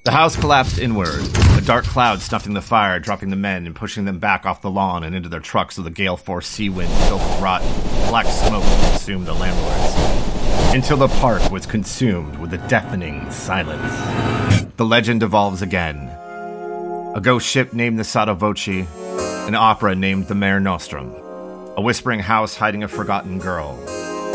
The 0.04 0.10
house 0.10 0.36
collapsed 0.36 0.78
inward, 0.78 1.22
a 1.56 1.62
dark 1.62 1.86
cloud 1.86 2.20
snuffing 2.20 2.52
the 2.52 2.60
fire, 2.60 3.00
dropping 3.00 3.30
the 3.30 3.36
men 3.36 3.64
and 3.64 3.74
pushing 3.74 4.04
them 4.04 4.18
back 4.18 4.44
off 4.44 4.60
the 4.60 4.70
lawn 4.70 5.04
and 5.04 5.16
into 5.16 5.30
their 5.30 5.40
trucks 5.40 5.78
with 5.78 5.86
a 5.86 5.90
gale 5.90 6.18
force 6.18 6.46
sea 6.46 6.68
wind 6.68 6.92
filled 7.08 7.22
with 7.22 7.40
rot. 7.40 7.62
Black 8.10 8.26
smoke 8.26 8.62
consumed 8.90 9.26
the 9.26 9.32
landlords. 9.32 10.74
Until 10.74 10.98
the 10.98 11.08
park 11.08 11.50
was 11.50 11.64
consumed 11.64 12.36
with 12.36 12.52
a 12.52 12.58
deafening 12.68 13.30
silence. 13.30 14.70
The 14.76 14.84
legend 14.84 15.22
evolves 15.22 15.62
again. 15.62 16.10
A 17.14 17.20
ghost 17.22 17.48
ship 17.48 17.72
named 17.72 17.98
the 17.98 18.04
Sotto 18.04 18.34
Voce, 18.34 18.86
an 19.46 19.54
opera 19.54 19.94
named 19.94 20.26
the 20.26 20.34
Mare 20.34 20.58
Nostrum, 20.58 21.14
a 21.76 21.80
whispering 21.80 22.18
house 22.18 22.56
hiding 22.56 22.82
a 22.82 22.88
forgotten 22.88 23.38
girl. 23.38 23.76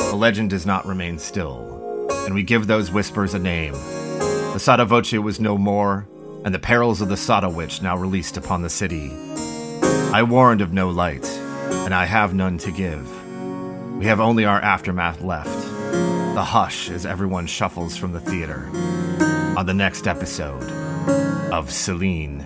The 0.10 0.16
legend 0.16 0.50
does 0.52 0.66
not 0.66 0.86
remain 0.86 1.20
still, 1.20 2.08
and 2.26 2.34
we 2.34 2.44
give 2.44 2.66
those 2.66 2.92
whispers 2.92 3.34
a 3.34 3.40
name. 3.40 3.74
The 3.74 4.60
Sotto 4.60 4.86
Voce 4.86 5.12
was 5.14 5.42
no 5.42 5.58
more, 5.58 6.08
and 6.46 6.56
the 6.56 6.60
perils 6.60 7.02
of 7.02 7.10
the 7.10 7.18
Sotto 7.18 7.50
Witch 7.50 7.82
now 7.82 7.98
released 7.98 8.38
upon 8.38 8.62
the 8.62 8.70
city. 8.70 9.12
I 10.14 10.24
warned 10.24 10.62
of 10.62 10.72
no 10.72 10.90
light, 10.90 11.26
and 11.26 11.94
I 11.94 12.06
have 12.06 12.34
none 12.34 12.58
to 12.60 12.72
give. 12.72 13.06
We 13.98 14.06
have 14.06 14.22
only 14.22 14.46
our 14.46 14.62
aftermath 14.62 15.22
left. 15.22 15.50
The 16.36 16.44
hush 16.44 16.90
as 16.90 17.06
everyone 17.06 17.48
shuffles 17.48 17.98
from 17.98 18.14
the 18.14 18.22
theater. 18.22 18.70
On 19.58 19.66
the 19.66 19.74
next 19.74 20.08
episode 20.08 20.64
of 21.52 21.70
Celine. 21.70 22.46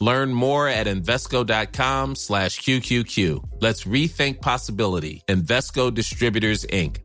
Learn 0.00 0.32
more 0.32 0.68
at 0.68 0.86
Invesco.com 0.86 2.14
slash 2.14 2.60
QQQ. 2.60 3.60
Let's 3.60 3.84
rethink 3.84 4.40
possibility. 4.40 5.22
Invesco 5.28 5.92
Distributors, 5.92 6.64
Inc. 6.66 6.98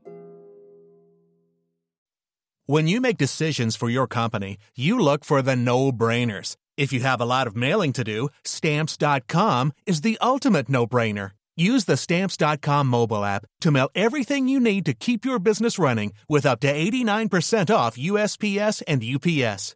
When 2.65 2.87
you 2.87 3.01
make 3.01 3.17
decisions 3.17 3.75
for 3.75 3.89
your 3.89 4.07
company, 4.07 4.57
you 4.75 4.97
look 4.97 5.25
for 5.25 5.41
the 5.41 5.55
no-brainers. 5.55 6.55
If 6.77 6.93
you 6.93 7.01
have 7.01 7.19
a 7.19 7.25
lot 7.25 7.45
of 7.45 7.57
mailing 7.57 7.91
to 7.93 8.05
do, 8.05 8.29
Stamps.com 8.45 9.73
is 9.85 9.99
the 9.99 10.17
ultimate 10.21 10.69
no-brainer. 10.69 11.31
Use 11.57 11.85
the 11.85 11.97
Stamps.com 11.97 12.87
mobile 12.87 13.25
app 13.25 13.45
to 13.61 13.71
mail 13.71 13.89
everything 13.93 14.47
you 14.47 14.59
need 14.59 14.85
to 14.85 14.93
keep 14.93 15.25
your 15.25 15.39
business 15.39 15.77
running 15.77 16.13
with 16.29 16.45
up 16.45 16.61
to 16.61 16.73
89% 16.73 17.73
off 17.73 17.97
USPS 17.97 18.81
and 18.87 19.03
UPS. 19.03 19.75